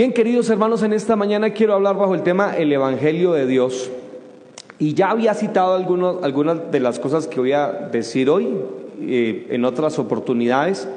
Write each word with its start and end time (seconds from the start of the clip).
Bien, 0.00 0.14
queridos 0.14 0.48
hermanos, 0.48 0.82
en 0.82 0.94
esta 0.94 1.14
mañana 1.14 1.50
quiero 1.50 1.74
hablar 1.74 1.94
bajo 1.94 2.14
el 2.14 2.22
tema 2.22 2.56
el 2.56 2.72
Evangelio 2.72 3.32
de 3.32 3.46
Dios. 3.46 3.90
Y 4.78 4.94
ya 4.94 5.10
había 5.10 5.34
citado 5.34 5.74
algunas 5.74 6.72
de 6.72 6.80
las 6.80 6.98
cosas 6.98 7.26
que 7.26 7.38
voy 7.38 7.52
a 7.52 7.70
decir 7.70 8.30
hoy 8.30 8.48
eh, 9.02 9.48
en 9.50 9.62
otras 9.66 9.98
oportunidades, 9.98 10.88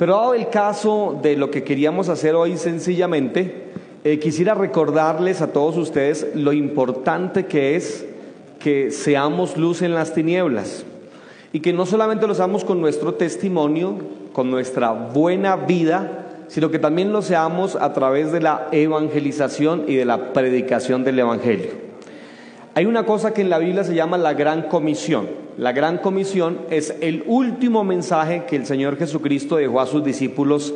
pero 0.00 0.16
dado 0.16 0.34
el 0.34 0.48
caso 0.48 1.16
de 1.22 1.36
lo 1.36 1.52
que 1.52 1.62
queríamos 1.62 2.08
hacer 2.08 2.34
hoy 2.34 2.56
sencillamente, 2.56 3.70
eh, 4.02 4.18
quisiera 4.18 4.54
recordarles 4.54 5.42
a 5.42 5.52
todos 5.52 5.76
ustedes 5.76 6.26
lo 6.34 6.52
importante 6.52 7.46
que 7.46 7.76
es 7.76 8.04
que 8.58 8.90
seamos 8.90 9.56
luz 9.56 9.80
en 9.80 9.94
las 9.94 10.12
tinieblas 10.12 10.84
y 11.52 11.60
que 11.60 11.72
no 11.72 11.86
solamente 11.86 12.26
lo 12.26 12.34
seamos 12.34 12.64
con 12.64 12.80
nuestro 12.80 13.14
testimonio, 13.14 13.94
con 14.32 14.50
nuestra 14.50 14.90
buena 14.90 15.54
vida, 15.54 16.19
sino 16.50 16.68
que 16.68 16.80
también 16.80 17.12
lo 17.12 17.22
seamos 17.22 17.76
a 17.76 17.92
través 17.92 18.32
de 18.32 18.40
la 18.40 18.66
evangelización 18.72 19.84
y 19.86 19.94
de 19.94 20.04
la 20.04 20.32
predicación 20.32 21.04
del 21.04 21.20
Evangelio. 21.20 21.68
Hay 22.74 22.86
una 22.86 23.06
cosa 23.06 23.32
que 23.32 23.40
en 23.40 23.50
la 23.50 23.58
Biblia 23.58 23.84
se 23.84 23.94
llama 23.94 24.18
la 24.18 24.34
gran 24.34 24.62
comisión. 24.62 25.28
La 25.56 25.70
gran 25.70 25.98
comisión 25.98 26.58
es 26.68 26.96
el 27.00 27.22
último 27.26 27.84
mensaje 27.84 28.46
que 28.48 28.56
el 28.56 28.66
Señor 28.66 28.98
Jesucristo 28.98 29.56
dejó 29.56 29.80
a 29.80 29.86
sus 29.86 30.02
discípulos 30.02 30.74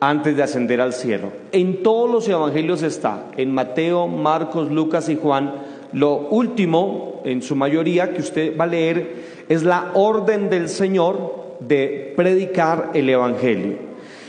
antes 0.00 0.36
de 0.36 0.42
ascender 0.42 0.82
al 0.82 0.92
cielo. 0.92 1.32
En 1.50 1.82
todos 1.82 2.10
los 2.10 2.28
evangelios 2.28 2.82
está, 2.82 3.28
en 3.38 3.54
Mateo, 3.54 4.08
Marcos, 4.08 4.70
Lucas 4.70 5.08
y 5.08 5.16
Juan, 5.16 5.54
lo 5.94 6.28
último, 6.28 7.22
en 7.24 7.40
su 7.40 7.56
mayoría, 7.56 8.12
que 8.12 8.20
usted 8.20 8.54
va 8.54 8.64
a 8.64 8.68
leer, 8.68 9.46
es 9.48 9.62
la 9.62 9.92
orden 9.94 10.50
del 10.50 10.68
Señor 10.68 11.56
de 11.60 12.12
predicar 12.14 12.90
el 12.92 13.08
Evangelio. 13.08 13.85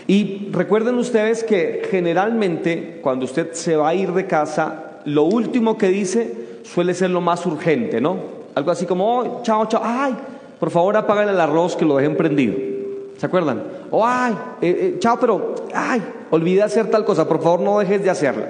Y 0.07 0.47
recuerden 0.51 0.95
ustedes 0.95 1.43
que 1.43 1.85
generalmente 1.91 2.99
cuando 3.03 3.25
usted 3.25 3.51
se 3.51 3.75
va 3.75 3.89
a 3.89 3.93
ir 3.93 4.13
de 4.13 4.25
casa, 4.25 5.01
lo 5.03 5.23
último 5.23 5.77
que 5.77 5.89
dice 5.89 6.47
suele 6.63 6.93
ser 6.93 7.09
lo 7.09 7.19
más 7.19 7.45
urgente, 7.45 7.99
¿no? 7.99 8.17
Algo 8.55 8.71
así 8.71 8.85
como, 8.85 9.19
oh, 9.19 9.41
chao, 9.43 9.65
chao, 9.67 9.81
ay, 9.83 10.15
por 10.59 10.71
favor 10.71 10.95
apaguen 10.95 11.29
el 11.29 11.39
arroz 11.39 11.75
que 11.75 11.85
lo 11.85 11.97
dejen 11.97 12.15
prendido. 12.15 12.55
¿Se 13.17 13.25
acuerdan? 13.25 13.63
O, 13.91 13.99
oh, 13.99 14.05
ay, 14.05 14.33
eh, 14.61 14.77
eh, 14.79 14.95
chao, 14.99 15.17
pero, 15.19 15.55
ay, 15.73 16.01
olvidé 16.31 16.63
hacer 16.63 16.89
tal 16.89 17.03
cosa, 17.03 17.27
por 17.27 17.41
favor 17.41 17.59
no 17.59 17.79
dejes 17.79 18.03
de 18.03 18.09
hacerla. 18.09 18.49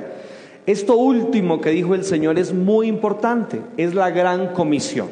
Esto 0.66 0.96
último 0.96 1.62
que 1.62 1.70
dijo 1.72 1.96
el 1.96 2.04
Señor 2.04 2.38
es 2.38 2.54
muy 2.54 2.88
importante, 2.88 3.62
es 3.78 3.96
la 3.96 4.10
gran 4.10 4.54
comisión. 4.54 5.08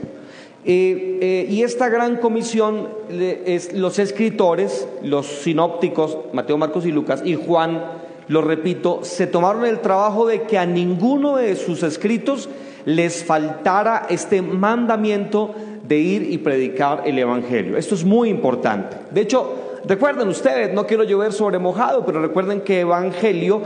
Eh, 0.68 1.46
y 1.50 1.62
esta 1.62 1.90
gran 1.90 2.18
comisión, 2.18 2.90
es, 3.10 3.74
los 3.74 4.00
escritores, 4.00 4.88
los 5.04 5.28
sinópticos, 5.28 6.18
Mateo, 6.34 6.58
Marcos 6.58 6.86
y 6.86 6.92
Lucas, 6.92 7.22
y 7.24 7.36
Juan, 7.36 7.84
lo 8.28 8.42
repito, 8.42 9.02
se 9.04 9.28
tomaron 9.28 9.66
el 9.66 9.80
trabajo 9.82 10.26
de 10.26 10.44
que 10.44 10.58
a 10.58 10.66
ninguno 10.66 11.38
de 11.38 11.56
sus 11.56 11.84
escritos 11.84 12.50
les 12.86 13.24
faltara 13.24 14.08
este 14.10 14.42
mandamiento 14.42 15.54
de 15.88 16.00
ir 16.00 16.32
y 16.32 16.40
predicar 16.40 17.04
el 17.06 17.20
Evangelio. 17.20 17.78
Esto 17.78 17.94
es 17.94 18.04
muy 18.04 18.30
importante. 18.30 18.98
De 19.12 19.22
hecho, 19.22 19.82
recuerden 19.88 20.28
ustedes, 20.28 20.74
no 20.74 20.88
quiero 20.88 21.04
llover 21.04 21.34
sobre 21.34 21.60
mojado, 21.60 22.06
pero 22.06 22.22
recuerden 22.22 22.62
que 22.62 22.80
Evangelio 22.80 23.62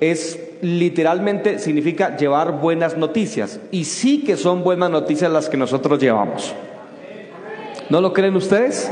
es 0.00 0.43
literalmente 0.64 1.58
significa 1.58 2.16
llevar 2.16 2.58
buenas 2.60 2.96
noticias. 2.96 3.60
Y 3.70 3.84
sí 3.84 4.24
que 4.24 4.36
son 4.36 4.64
buenas 4.64 4.90
noticias 4.90 5.30
las 5.30 5.50
que 5.50 5.58
nosotros 5.58 5.98
llevamos. 5.98 6.54
¿No 7.90 8.00
lo 8.00 8.14
creen 8.14 8.34
ustedes? 8.34 8.90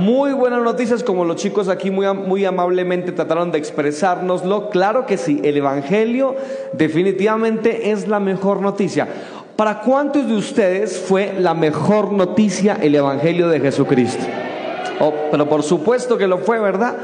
Muy 0.00 0.32
buenas 0.32 0.62
noticias 0.62 1.04
como 1.04 1.24
los 1.24 1.36
chicos 1.36 1.68
aquí 1.68 1.92
muy, 1.92 2.12
muy 2.12 2.44
amablemente 2.44 3.12
trataron 3.12 3.52
de 3.52 3.58
expresárnoslo. 3.58 4.68
Claro 4.70 5.06
que 5.06 5.16
sí, 5.16 5.40
el 5.44 5.56
Evangelio 5.56 6.34
definitivamente 6.72 7.92
es 7.92 8.08
la 8.08 8.18
mejor 8.18 8.60
noticia. 8.60 9.06
¿Para 9.54 9.82
cuántos 9.82 10.26
de 10.26 10.34
ustedes 10.34 10.98
fue 10.98 11.34
la 11.38 11.54
mejor 11.54 12.12
noticia 12.12 12.76
el 12.82 12.96
Evangelio 12.96 13.48
de 13.48 13.60
Jesucristo? 13.60 14.24
Oh, 14.98 15.14
pero 15.30 15.48
por 15.48 15.62
supuesto 15.62 16.18
que 16.18 16.26
lo 16.26 16.38
fue, 16.38 16.58
¿verdad? 16.58 16.96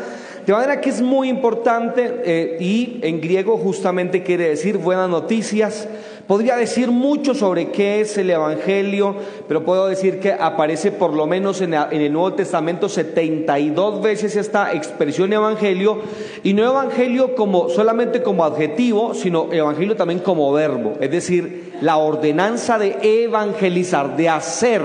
De 0.47 0.53
manera 0.53 0.81
que 0.81 0.91
es 0.91 1.01
muy 1.01 1.29
importante 1.29 2.21
eh, 2.25 2.57
y 2.59 2.99
en 3.03 3.21
griego 3.21 3.57
justamente 3.57 4.25
quiere 4.25 4.49
decir 4.49 4.77
buenas 4.77 5.09
noticias. 5.09 5.89
Podría 6.27 6.57
decir 6.57 6.91
mucho 6.91 7.35
sobre 7.35 7.71
qué 7.71 8.01
es 8.01 8.19
el 8.19 8.31
Evangelio, 8.31 9.15
pero 9.47 9.65
puedo 9.65 9.87
decir 9.87 10.19
que 10.19 10.33
aparece 10.33 10.91
por 10.91 11.13
lo 11.13 11.27
menos 11.27 11.61
en, 11.61 11.75
el 11.75 12.13
Nuevo 12.13 12.33
Testamento 12.33 12.89
72 12.89 14.03
veces 14.03 14.35
esta 14.35 14.73
expresión 14.73 15.33
Evangelio, 15.33 16.01
y 16.43 16.55
no 16.55 16.65
Evangelio 16.65 17.35
como 17.37 17.69
solamente 17.69 18.23
como 18.23 18.45
adjetivo, 18.45 19.15
sino 19.15 19.53
Evangelio 19.53 19.95
también 19.95 20.21
como 20.21 20.53
verbo, 20.53 20.95
es 21.01 21.11
decir, 21.11 21.75
la 21.81 21.99
ordenanza 21.99 22.79
de 22.79 22.97
evangelizar, 23.25 24.17
de 24.17 24.29
hacer, 24.29 24.83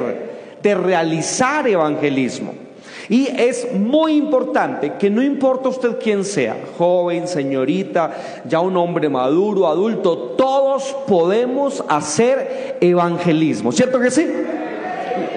de 0.61 0.75
realizar 0.75 1.67
evangelismo. 1.67 2.66
Y 3.09 3.27
es 3.27 3.71
muy 3.73 4.13
importante 4.13 4.93
que 4.99 5.09
no 5.09 5.23
importa 5.23 5.69
usted 5.69 5.97
quién 6.01 6.25
sea, 6.25 6.57
joven, 6.77 7.27
señorita, 7.27 8.11
ya 8.45 8.59
un 8.59 8.75
hombre 8.75 9.07
maduro, 9.07 9.67
adulto, 9.67 10.17
todos 10.37 10.95
podemos 11.07 11.83
hacer 11.87 12.77
evangelismo, 12.81 13.71
¿cierto 13.71 13.99
que 13.99 14.11
sí? 14.11 14.27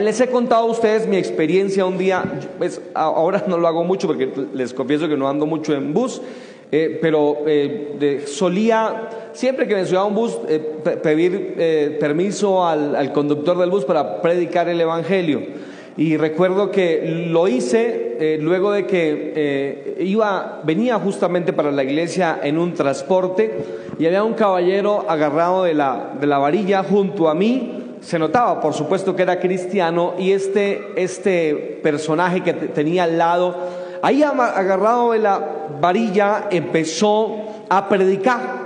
Les 0.01 0.21
he 0.21 0.27
contado 0.29 0.63
a 0.63 0.71
ustedes 0.71 1.07
mi 1.07 1.17
experiencia 1.17 1.87
un 1.87 1.97
día, 1.97 2.25
pues 2.59 2.81
ahora 2.93 3.45
no 3.47 3.57
lo 3.57 3.69
hago 3.69 3.85
mucho 3.85 4.09
porque 4.09 4.31
les 4.53 4.75
confieso 4.75 5.09
que 5.09 5.17
no 5.17 5.29
ando 5.29 5.47
mucho 5.47 5.73
en 5.73 5.95
bus, 5.95 6.21
eh, 6.73 6.99
pero 7.01 7.39
eh, 7.47 8.25
solía, 8.27 9.11
siempre 9.33 9.69
que 9.69 9.75
me 9.75 9.85
subía 9.87 10.01
a 10.01 10.05
un 10.05 10.15
bus, 10.15 10.39
eh, 10.49 10.59
pedir 11.03 11.99
permiso 12.01 12.67
al 12.67 13.13
conductor 13.13 13.59
del 13.59 13.71
bus 13.71 13.85
para 13.85 14.21
predicar 14.21 14.69
el 14.69 14.81
Evangelio. 14.81 15.70
Y 16.01 16.17
recuerdo 16.17 16.71
que 16.71 17.27
lo 17.29 17.47
hice 17.47 18.17
eh, 18.19 18.39
luego 18.41 18.73
de 18.73 18.87
que 18.87 19.35
eh, 19.37 19.97
iba, 20.01 20.63
venía 20.65 20.99
justamente 20.99 21.53
para 21.53 21.71
la 21.71 21.85
iglesia 21.85 22.41
en 22.43 22.57
un 22.57 22.73
transporte 22.73 23.53
y 23.99 24.07
había 24.07 24.25
un 24.25 24.33
caballero 24.33 25.05
agarrado 25.07 25.65
de 25.65 25.75
la, 25.75 26.15
de 26.19 26.27
la 26.27 26.39
varilla 26.39 26.83
junto 26.85 27.29
a 27.29 27.35
mí. 27.35 27.97
Se 28.01 28.19
notaba, 28.19 28.63
por 28.63 28.73
supuesto, 28.73 29.15
que 29.15 29.25
era 29.25 29.41
cristiano 29.41 30.15
y 30.19 30.33
este, 30.33 30.87
este 30.97 31.79
personaje 31.83 32.41
que 32.43 32.55
tenía 32.55 33.05
al 33.05 33.19
lado, 33.19 33.55
ahí 34.01 34.23
agarrado 34.23 35.13
de 35.13 35.19
la 35.19 35.69
varilla, 35.83 36.49
empezó 36.51 37.67
a 37.69 37.91
predicar. 37.91 38.60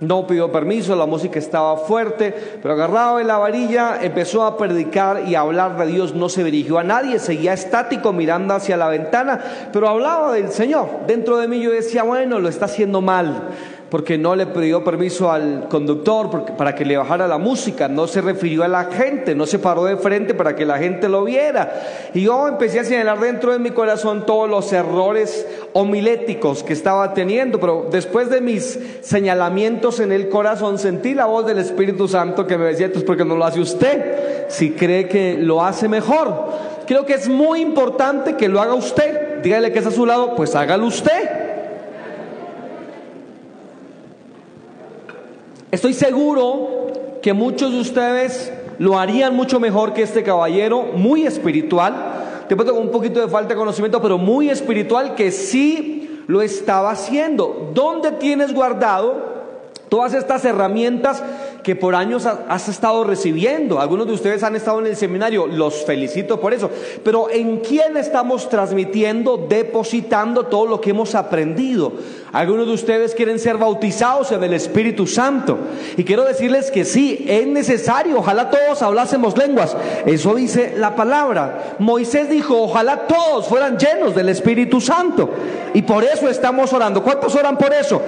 No 0.00 0.26
pidió 0.26 0.50
permiso, 0.50 0.96
la 0.96 1.04
música 1.04 1.38
estaba 1.38 1.76
fuerte, 1.76 2.34
pero 2.62 2.72
agarrado 2.72 3.18
de 3.18 3.24
la 3.24 3.36
varilla 3.36 3.98
empezó 4.02 4.44
a 4.44 4.56
predicar 4.56 5.24
y 5.28 5.34
a 5.34 5.40
hablar 5.40 5.76
de 5.76 5.86
Dios. 5.86 6.14
No 6.14 6.30
se 6.30 6.42
dirigió 6.42 6.78
a 6.78 6.84
nadie, 6.84 7.18
seguía 7.18 7.52
estático 7.52 8.12
mirando 8.12 8.54
hacia 8.54 8.78
la 8.78 8.88
ventana, 8.88 9.40
pero 9.72 9.88
hablaba 9.88 10.32
del 10.32 10.50
Señor. 10.50 11.00
Dentro 11.06 11.36
de 11.36 11.48
mí 11.48 11.60
yo 11.60 11.70
decía, 11.70 12.02
bueno, 12.02 12.38
lo 12.38 12.48
está 12.48 12.64
haciendo 12.64 13.02
mal 13.02 13.50
porque 13.90 14.16
no 14.16 14.36
le 14.36 14.46
pidió 14.46 14.84
permiso 14.84 15.30
al 15.30 15.66
conductor 15.68 16.54
para 16.56 16.74
que 16.74 16.84
le 16.84 16.96
bajara 16.96 17.26
la 17.26 17.38
música, 17.38 17.88
no 17.88 18.06
se 18.06 18.20
refirió 18.20 18.62
a 18.62 18.68
la 18.68 18.84
gente, 18.84 19.34
no 19.34 19.46
se 19.46 19.58
paró 19.58 19.84
de 19.84 19.96
frente 19.96 20.32
para 20.32 20.54
que 20.54 20.64
la 20.64 20.78
gente 20.78 21.08
lo 21.08 21.24
viera. 21.24 21.82
Y 22.14 22.22
yo 22.22 22.46
empecé 22.46 22.80
a 22.80 22.84
señalar 22.84 23.18
dentro 23.18 23.52
de 23.52 23.58
mi 23.58 23.70
corazón 23.70 24.24
todos 24.24 24.48
los 24.48 24.72
errores 24.72 25.46
homiléticos 25.72 26.62
que 26.62 26.72
estaba 26.72 27.14
teniendo, 27.14 27.58
pero 27.58 27.88
después 27.90 28.30
de 28.30 28.40
mis 28.40 28.78
señalamientos 29.00 29.98
en 29.98 30.12
el 30.12 30.28
corazón 30.28 30.78
sentí 30.78 31.14
la 31.14 31.26
voz 31.26 31.46
del 31.46 31.58
Espíritu 31.58 32.06
Santo 32.06 32.46
que 32.46 32.56
me 32.56 32.66
decía, 32.66 32.86
entonces, 32.86 33.06
¿por 33.06 33.16
qué 33.16 33.24
no 33.24 33.36
lo 33.36 33.44
hace 33.44 33.60
usted? 33.60 34.46
Si 34.48 34.70
cree 34.70 35.08
que 35.08 35.36
lo 35.38 35.64
hace 35.64 35.88
mejor. 35.88 36.80
Creo 36.86 37.04
que 37.06 37.14
es 37.14 37.28
muy 37.28 37.60
importante 37.60 38.36
que 38.36 38.48
lo 38.48 38.60
haga 38.60 38.74
usted. 38.74 39.42
Dígale 39.42 39.72
que 39.72 39.78
es 39.80 39.86
a 39.86 39.90
su 39.90 40.06
lado, 40.06 40.34
pues 40.36 40.54
hágalo 40.54 40.86
usted. 40.86 41.39
Estoy 45.70 45.94
seguro 45.94 46.88
que 47.22 47.32
muchos 47.32 47.72
de 47.72 47.80
ustedes 47.80 48.52
lo 48.78 48.98
harían 48.98 49.36
mucho 49.36 49.60
mejor 49.60 49.92
que 49.92 50.02
este 50.02 50.24
caballero, 50.24 50.82
muy 50.96 51.26
espiritual, 51.26 52.44
de 52.48 52.56
pronto 52.56 52.74
con 52.74 52.82
un 52.82 52.90
poquito 52.90 53.20
de 53.20 53.28
falta 53.28 53.50
de 53.50 53.60
conocimiento, 53.60 54.02
pero 54.02 54.18
muy 54.18 54.50
espiritual, 54.50 55.14
que 55.14 55.30
sí 55.30 56.24
lo 56.26 56.42
estaba 56.42 56.90
haciendo. 56.90 57.70
¿Dónde 57.72 58.10
tienes 58.12 58.52
guardado 58.52 59.14
todas 59.88 60.12
estas 60.14 60.44
herramientas 60.44 61.22
que 61.62 61.76
por 61.76 61.94
años 61.94 62.26
has 62.26 62.68
estado 62.68 63.04
recibiendo. 63.04 63.80
Algunos 63.80 64.06
de 64.06 64.14
ustedes 64.14 64.42
han 64.42 64.56
estado 64.56 64.80
en 64.80 64.86
el 64.86 64.96
seminario, 64.96 65.46
los 65.46 65.84
felicito 65.84 66.40
por 66.40 66.54
eso. 66.54 66.70
Pero 67.04 67.30
¿en 67.30 67.58
quién 67.58 67.96
estamos 67.96 68.48
transmitiendo, 68.48 69.46
depositando 69.48 70.46
todo 70.46 70.66
lo 70.66 70.80
que 70.80 70.90
hemos 70.90 71.14
aprendido? 71.14 71.92
Algunos 72.32 72.66
de 72.66 72.74
ustedes 72.74 73.14
quieren 73.14 73.38
ser 73.38 73.56
bautizados 73.56 74.30
en 74.32 74.44
el 74.44 74.54
Espíritu 74.54 75.06
Santo. 75.06 75.58
Y 75.96 76.04
quiero 76.04 76.24
decirles 76.24 76.70
que 76.70 76.84
sí, 76.84 77.24
es 77.28 77.46
necesario, 77.46 78.18
ojalá 78.18 78.50
todos 78.50 78.82
hablásemos 78.82 79.36
lenguas. 79.36 79.76
Eso 80.06 80.34
dice 80.34 80.74
la 80.76 80.94
palabra. 80.94 81.76
Moisés 81.78 82.30
dijo, 82.30 82.62
ojalá 82.62 83.06
todos 83.06 83.48
fueran 83.48 83.78
llenos 83.78 84.14
del 84.14 84.28
Espíritu 84.28 84.80
Santo. 84.80 85.30
Y 85.74 85.82
por 85.82 86.04
eso 86.04 86.28
estamos 86.28 86.72
orando. 86.72 87.02
¿Cuántos 87.02 87.34
oran 87.34 87.58
por 87.58 87.72
eso? 87.72 88.00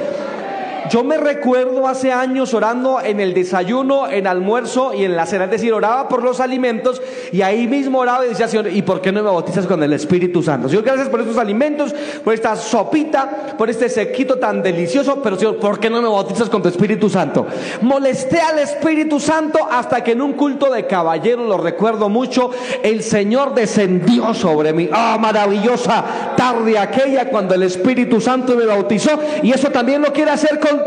Yo 0.91 1.05
me 1.05 1.17
recuerdo 1.17 1.87
hace 1.87 2.13
años 2.13 2.55
orando 2.55 3.01
en 3.01 3.21
el 3.21 3.35
desayuno, 3.35 4.09
en 4.09 4.27
almuerzo 4.27 4.93
y 4.95 5.05
en 5.05 5.17
la 5.17 5.27
cena, 5.27 5.45
es 5.45 5.51
decir, 5.51 5.73
oraba 5.73 6.09
por 6.09 6.23
los 6.23 6.41
alimentos 6.41 7.01
y 7.33 7.43
ahí 7.43 7.67
mismo 7.67 8.01
oraba 8.01 8.27
y 8.27 8.31
decía, 8.31 8.49
Señor, 8.49 8.69
¿y 8.69 8.83
por 8.83 9.01
qué 9.01 9.13
no 9.13 9.23
me 9.23 9.31
bautizas 9.31 9.67
con 9.67 9.83
el 9.83 9.93
Espíritu 9.93 10.43
Santo? 10.43 10.69
Señor, 10.69 10.85
gracias 10.85 11.09
por 11.09 11.21
estos 11.21 11.39
alimentos, 11.39 11.95
por 12.25 12.35
esta 12.35 12.57
sopita, 12.57 13.55
por 13.57 13.71
este 13.71 13.89
sequito 13.89 14.39
tan 14.39 14.63
delicioso, 14.63 15.21
pero 15.23 15.37
Señor, 15.37 15.59
¿por 15.59 15.79
qué 15.79 15.89
no 15.89 16.03
me 16.03 16.09
bautizas 16.09 16.49
con 16.49 16.63
tu 16.63 16.69
Espíritu 16.69 17.09
Santo? 17.09 17.47
Molesté 17.81 18.41
al 18.41 18.59
Espíritu 18.59 19.21
Santo 19.21 19.59
hasta 19.71 20.03
que 20.03 20.13
en 20.13 20.23
un 20.23 20.33
culto 20.35 20.71
de 20.71 20.87
caballeros, 20.87 21.47
lo 21.49 21.59
recuerdo 21.59 22.09
mucho, 22.09 22.51
el 22.83 23.03
Señor 23.03 23.55
descendió 23.55 24.35
sobre 24.35 24.73
mí. 24.73 24.89
Ah, 24.93 25.17
maravillosa 25.21 26.05
tarde 26.37 26.79
aquella 26.79 27.29
cuando 27.29 27.55
el 27.55 27.63
Espíritu 27.63 28.21
Santo 28.21 28.57
me 28.57 28.67
bautizó 28.67 29.19
y 29.43 29.53
eso 29.53 29.71
también 29.71 30.03
lo 30.03 30.13
quiere 30.13 30.31
hacer 30.31 30.59
con 30.59 30.82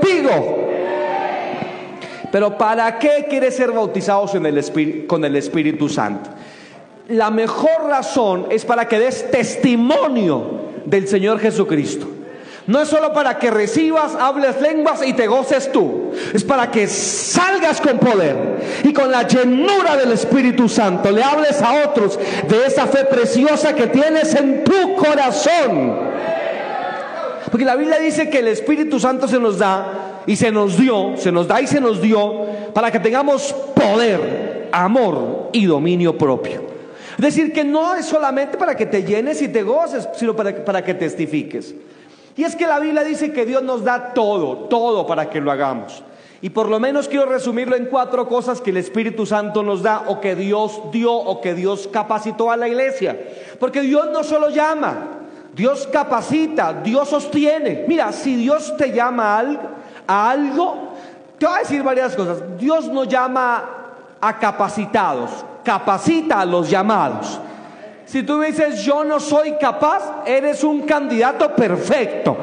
Pero 2.32 2.58
¿para 2.58 3.00
qué 3.00 3.26
quieres 3.30 3.56
ser 3.56 3.72
bautizados 3.72 4.36
en 4.36 4.46
el 4.46 5.06
con 5.08 5.24
el 5.24 5.36
Espíritu 5.36 5.88
Santo? 5.88 6.30
La 7.10 7.30
mejor 7.30 7.86
razón 7.88 8.48
es 8.50 8.66
para 8.66 8.88
que 8.88 9.00
des 9.00 9.30
testimonio 9.32 10.66
del 10.86 11.08
Señor 11.08 11.40
Jesucristo. 11.40 12.08
No 12.68 12.82
es 12.82 12.90
solo 12.90 13.14
para 13.14 13.38
que 13.38 13.52
recibas, 13.52 14.16
hables 14.16 14.60
lenguas 14.60 15.06
y 15.06 15.14
te 15.14 15.28
goces 15.28 15.72
tú. 15.72 16.12
Es 16.34 16.44
para 16.44 16.72
que 16.72 16.88
salgas 16.88 17.80
con 17.80 18.00
poder 18.00 18.36
y 18.84 18.92
con 18.92 19.12
la 19.12 19.28
llenura 19.28 19.96
del 19.96 20.12
Espíritu 20.12 20.68
Santo 20.68 21.12
le 21.12 21.24
hables 21.24 21.62
a 21.62 21.86
otros 21.88 22.20
de 22.48 22.66
esa 22.66 22.88
fe 22.88 23.06
preciosa 23.06 23.76
que 23.76 23.88
tienes 23.88 24.34
en 24.34 24.64
tu 24.64 24.96
corazón. 24.96 26.16
Porque 27.56 27.64
la 27.64 27.78
Biblia 27.78 27.98
dice 28.00 28.30
que 28.30 28.40
el 28.40 28.50
Espíritu 28.50 29.00
Santo 29.00 29.30
se 29.30 29.40
nos 29.40 29.58
da 29.60 30.24
y 30.28 30.36
se 30.36 30.52
nos 30.52 30.78
dio, 30.78 31.16
se 31.16 31.32
nos 31.32 31.48
da 31.48 31.62
y 31.62 31.68
se 31.68 31.80
nos 31.80 32.02
dio 32.02 32.48
para 32.74 32.92
que 32.92 33.00
tengamos 33.00 33.54
poder, 33.74 34.68
amor 34.74 35.52
y 35.54 35.64
dominio 35.64 36.18
propio. 36.18 36.64
Es 37.18 37.24
decir, 37.24 37.54
que 37.54 37.64
no 37.64 37.96
es 37.96 38.08
solamente 38.08 38.58
para 38.58 38.76
que 38.76 38.86
te 38.86 39.06
llenes 39.06 39.42
y 39.42 39.48
te 39.48 39.64
goces, 39.64 40.10
sino 40.16 40.36
para, 40.36 40.66
para 40.66 40.84
que 40.84 40.96
testifiques. 40.96 41.74
Y 42.36 42.44
es 42.44 42.58
que 42.58 42.68
la 42.68 42.78
Biblia 42.78 43.06
dice 43.06 43.32
que 43.32 43.46
Dios 43.46 43.64
nos 43.64 43.86
da 43.86 44.14
todo, 44.14 44.68
todo 44.68 45.08
para 45.08 45.30
que 45.30 45.40
lo 45.40 45.50
hagamos. 45.50 46.04
Y 46.42 46.50
por 46.50 46.68
lo 46.68 46.78
menos 46.82 47.08
quiero 47.08 47.26
resumirlo 47.26 47.78
en 47.78 47.86
cuatro 47.86 48.28
cosas 48.28 48.60
que 48.60 48.72
el 48.72 48.78
Espíritu 48.78 49.26
Santo 49.26 49.64
nos 49.64 49.82
da 49.82 50.04
o 50.08 50.20
que 50.20 50.36
Dios 50.36 50.82
dio 50.92 51.14
o 51.14 51.40
que 51.40 51.54
Dios 51.54 51.88
capacitó 51.90 52.52
a 52.52 52.58
la 52.58 52.68
iglesia. 52.68 53.18
Porque 53.62 53.80
Dios 53.80 54.10
no 54.12 54.26
solo 54.26 54.50
llama, 54.50 55.22
Dios 55.56 55.88
capacita, 55.88 56.74
Dios 56.74 57.08
sostiene. 57.08 57.86
Mira, 57.88 58.12
si 58.12 58.36
Dios 58.36 58.76
te 58.76 58.92
llama 58.92 59.42
a 60.06 60.30
algo, 60.30 60.94
te 61.38 61.46
voy 61.46 61.56
a 61.56 61.60
decir 61.60 61.82
varias 61.82 62.14
cosas. 62.14 62.40
Dios 62.60 62.90
no 62.90 63.06
llama 63.06 63.64
a 64.20 64.38
capacitados, 64.38 65.30
capacita 65.64 66.42
a 66.42 66.46
los 66.46 66.70
llamados. 66.70 67.40
Si 68.06 68.24
tú 68.24 68.42
dices 68.42 68.84
yo 68.84 69.06
no 69.06 69.18
soy 69.22 69.54
capaz, 69.54 70.24
eres 70.26 70.62
un 70.62 70.82
candidato 70.82 71.56
perfecto, 71.56 72.36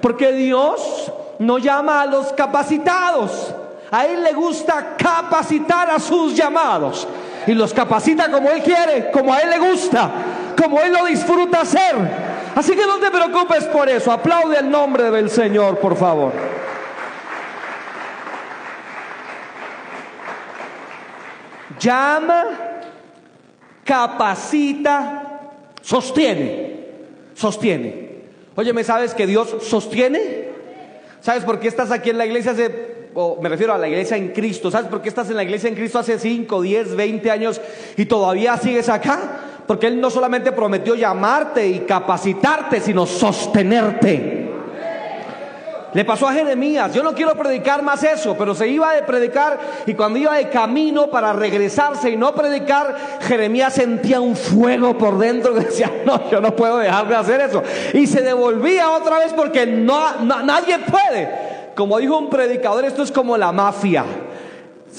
porque 0.00 0.32
Dios 0.32 1.12
no 1.38 1.58
llama 1.58 2.02
a 2.02 2.06
los 2.06 2.32
capacitados. 2.32 3.54
A 3.92 4.06
Él 4.06 4.24
le 4.24 4.32
gusta 4.32 4.96
capacitar 4.98 5.88
a 5.88 6.00
sus 6.00 6.34
llamados 6.34 7.06
y 7.46 7.54
los 7.54 7.72
capacita 7.72 8.28
como 8.28 8.50
Él 8.50 8.60
quiere, 8.60 9.12
como 9.12 9.32
a 9.32 9.38
Él 9.38 9.50
le 9.50 9.58
gusta, 9.70 10.10
como 10.60 10.80
Él 10.80 10.92
lo 10.92 11.04
disfruta 11.06 11.60
hacer. 11.60 12.34
Así 12.56 12.74
que 12.74 12.86
no 12.86 12.98
te 12.98 13.10
preocupes 13.10 13.64
por 13.64 13.86
eso. 13.86 14.10
Aplaude 14.10 14.58
el 14.58 14.70
nombre 14.70 15.10
del 15.10 15.28
Señor, 15.28 15.78
por 15.78 15.94
favor. 15.94 16.32
Llama, 21.78 22.44
capacita, 23.84 25.50
sostiene. 25.82 26.86
Sostiene. 27.34 28.22
Oye, 28.54 28.72
¿me 28.72 28.84
sabes 28.84 29.12
que 29.12 29.26
Dios 29.26 29.56
sostiene? 29.60 30.48
¿Sabes 31.20 31.44
por 31.44 31.60
qué 31.60 31.68
estás 31.68 31.90
aquí 31.90 32.08
en 32.08 32.16
la 32.16 32.24
iglesia 32.24 32.52
hace, 32.52 33.10
o 33.12 33.38
me 33.42 33.50
refiero 33.50 33.74
a 33.74 33.78
la 33.78 33.86
iglesia 33.86 34.16
en 34.16 34.28
Cristo, 34.28 34.70
¿sabes 34.70 34.88
por 34.88 35.02
qué 35.02 35.10
estás 35.10 35.28
en 35.28 35.36
la 35.36 35.42
iglesia 35.42 35.68
en 35.68 35.74
Cristo 35.74 35.98
hace 35.98 36.18
5, 36.18 36.62
10, 36.62 36.96
20 36.96 37.30
años 37.30 37.60
y 37.98 38.06
todavía 38.06 38.56
sigues 38.56 38.88
acá? 38.88 39.45
Porque 39.66 39.88
Él 39.88 40.00
no 40.00 40.10
solamente 40.10 40.52
prometió 40.52 40.94
llamarte 40.94 41.66
y 41.66 41.80
capacitarte, 41.80 42.80
sino 42.80 43.04
sostenerte. 43.06 44.46
Le 45.96 46.04
pasó 46.04 46.28
a 46.28 46.32
Jeremías, 46.34 46.92
yo 46.92 47.02
no 47.02 47.14
quiero 47.14 47.34
predicar 47.34 47.82
más 47.82 48.02
eso, 48.02 48.36
pero 48.36 48.54
se 48.54 48.68
iba 48.68 48.90
a 48.90 49.06
predicar 49.06 49.58
y 49.86 49.94
cuando 49.94 50.18
iba 50.18 50.34
de 50.34 50.50
camino 50.50 51.06
para 51.06 51.32
regresarse 51.32 52.10
y 52.10 52.18
no 52.18 52.34
predicar, 52.34 53.18
Jeremías 53.22 53.72
sentía 53.72 54.20
un 54.20 54.36
fuego 54.36 54.98
por 54.98 55.16
dentro 55.16 55.54
que 55.54 55.60
decía, 55.64 55.90
no, 56.04 56.30
yo 56.30 56.42
no 56.42 56.54
puedo 56.54 56.76
dejar 56.76 57.08
de 57.08 57.16
hacer 57.16 57.40
eso. 57.40 57.62
Y 57.94 58.06
se 58.06 58.20
devolvía 58.20 58.90
otra 58.90 59.20
vez 59.20 59.32
porque 59.32 59.64
no, 59.64 60.20
nadie 60.20 60.80
puede. 60.80 61.72
Como 61.74 61.96
dijo 61.98 62.18
un 62.18 62.28
predicador, 62.28 62.84
esto 62.84 63.02
es 63.02 63.10
como 63.10 63.38
la 63.38 63.52
mafia. 63.52 64.04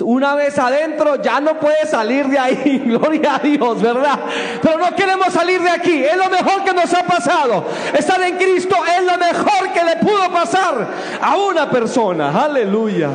Una 0.01 0.35
vez 0.35 0.57
adentro 0.59 1.21
ya 1.21 1.39
no 1.39 1.59
puede 1.59 1.85
salir 1.85 2.27
de 2.27 2.37
ahí, 2.37 2.79
gloria 2.85 3.35
a 3.35 3.39
Dios, 3.39 3.81
¿verdad? 3.81 4.19
Pero 4.61 4.77
no 4.77 4.95
queremos 4.95 5.27
salir 5.33 5.61
de 5.61 5.69
aquí, 5.69 6.03
es 6.03 6.17
lo 6.17 6.29
mejor 6.29 6.63
que 6.63 6.73
nos 6.73 6.93
ha 6.93 7.03
pasado. 7.03 7.65
Estar 7.97 8.21
en 8.21 8.37
Cristo 8.37 8.75
es 8.97 9.05
lo 9.05 9.17
mejor 9.17 9.73
que 9.73 9.83
le 9.83 9.95
pudo 9.97 10.31
pasar 10.31 10.87
a 11.21 11.37
una 11.37 11.69
persona, 11.69 12.43
aleluya. 12.43 13.09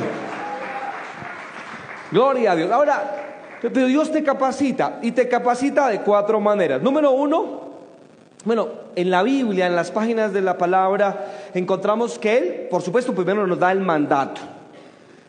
Gloria 2.11 2.52
a 2.52 2.56
Dios. 2.56 2.70
Ahora, 2.70 3.23
Dios 3.70 4.11
te 4.12 4.23
capacita 4.23 4.99
y 5.02 5.12
te 5.12 5.29
capacita 5.29 5.88
de 5.88 6.00
cuatro 6.00 6.40
maneras. 6.40 6.82
Número 6.82 7.12
uno, 7.12 7.62
bueno, 8.44 8.69
en 8.96 9.11
la 9.11 9.23
Biblia, 9.23 9.67
en 9.67 9.76
las 9.76 9.90
páginas 9.90 10.32
de 10.32 10.43
la 10.43 10.58
palabra, 10.58 11.26
encontramos 11.55 12.19
que 12.19 12.37
Él, 12.37 12.69
por 12.70 12.82
supuesto, 12.82 13.14
primero 13.14 13.46
nos 13.46 13.58
da 13.58 13.70
el 13.73 13.81
mandato. 13.81 14.40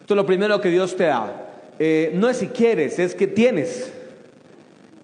Esto 0.03 0.15
es 0.15 0.17
lo 0.17 0.25
primero 0.25 0.59
que 0.59 0.69
Dios 0.69 0.97
te 0.97 1.05
da. 1.05 1.33
Eh, 1.79 2.11
no 2.13 2.27
es 2.27 2.35
si 2.35 2.47
quieres, 2.47 2.99
es 2.99 3.15
que 3.15 3.25
tienes. 3.25 3.89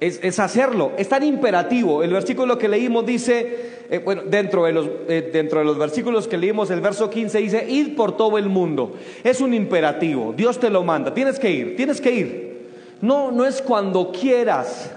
Es, 0.02 0.40
hacerlo. 0.40 0.92
Es 0.98 1.08
tan 1.08 1.24
imperativo. 1.24 2.04
El 2.04 2.12
versículo 2.12 2.58
que 2.58 2.68
leímos 2.68 3.06
dice, 3.06 3.86
eh, 3.90 4.02
bueno, 4.04 4.24
dentro 4.26 4.66
de, 4.66 4.74
los, 4.74 4.90
eh, 5.08 5.30
dentro 5.32 5.60
de 5.60 5.66
los 5.66 5.78
versículos 5.78 6.28
que 6.28 6.38
leímos, 6.38 6.70
el 6.70 6.82
verso 6.82 7.10
15 7.10 7.38
dice, 7.38 7.66
id 7.70 7.96
por 7.96 8.18
todo 8.18 8.38
el 8.38 8.50
mundo. 8.50 8.98
Es 9.24 9.40
un 9.40 9.54
imperativo. 9.54 10.34
Dios 10.36 10.60
te 10.60 10.70
lo 10.70 10.84
manda. 10.84 11.14
Tienes 11.14 11.40
que 11.40 11.50
ir, 11.50 11.78
tienes 11.78 12.02
que 12.02 12.12
ir. 12.12 12.70
No, 13.00 13.32
no 13.32 13.46
es 13.46 13.62
cuando 13.62 14.12
quieras. 14.12 14.92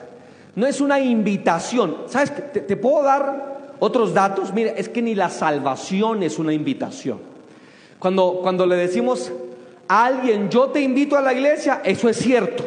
No 0.57 0.67
es 0.67 0.81
una 0.81 0.99
invitación. 0.99 1.97
¿Sabes? 2.09 2.53
Te, 2.53 2.61
te 2.61 2.77
puedo 2.77 3.05
dar 3.05 3.77
otros 3.79 4.13
datos. 4.13 4.53
Mira, 4.53 4.73
es 4.73 4.89
que 4.89 5.01
ni 5.01 5.15
la 5.15 5.31
salvación 5.31 6.25
es 6.25 6.41
una 6.41 6.53
invitación. 6.53 7.21
Cuando, 8.01 8.41
cuando 8.43 8.67
le 8.67 8.75
decimos 8.75 9.31
alguien, 9.93 10.49
yo 10.49 10.69
te 10.69 10.81
invito 10.81 11.17
a 11.17 11.21
la 11.21 11.33
iglesia, 11.33 11.81
eso 11.85 12.09
es 12.09 12.17
cierto. 12.17 12.65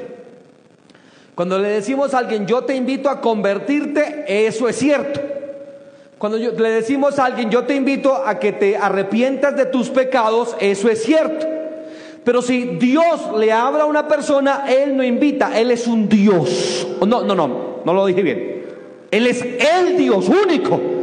Cuando 1.36 1.60
le 1.60 1.70
decimos 1.70 2.14
a 2.14 2.20
alguien, 2.20 2.48
yo 2.48 2.64
te 2.64 2.76
invito 2.76 3.10
a 3.10 3.20
convertirte, 3.20 4.26
eso 4.28 4.70
es 4.70 4.78
cierto. 4.78 5.20
Cuando 6.18 6.38
le 6.38 6.70
decimos 6.70 7.20
a 7.20 7.26
alguien, 7.26 7.50
yo 7.50 7.64
te 7.66 7.76
invito 7.76 8.16
a 8.16 8.40
que 8.40 8.54
te 8.54 8.78
arrepientas 8.78 9.56
de 9.56 9.66
tus 9.66 9.90
pecados, 9.90 10.56
eso 10.60 10.90
es 10.90 11.04
cierto. 11.04 11.46
Pero 12.24 12.42
si 12.42 12.64
Dios 12.78 13.38
le 13.38 13.52
habla 13.52 13.84
a 13.84 13.86
una 13.86 14.08
persona, 14.08 14.66
Él 14.68 14.96
no 14.96 15.04
invita, 15.04 15.60
Él 15.60 15.72
es 15.72 15.88
un 15.88 16.08
Dios. 16.08 16.88
No, 17.06 17.24
no, 17.24 17.36
no, 17.36 17.82
no 17.84 17.94
lo 17.94 18.06
dije 18.06 18.24
bien. 18.24 18.66
Él 19.12 19.28
es 19.28 19.42
el 19.44 19.98
Dios 19.98 20.30
único. 20.30 20.95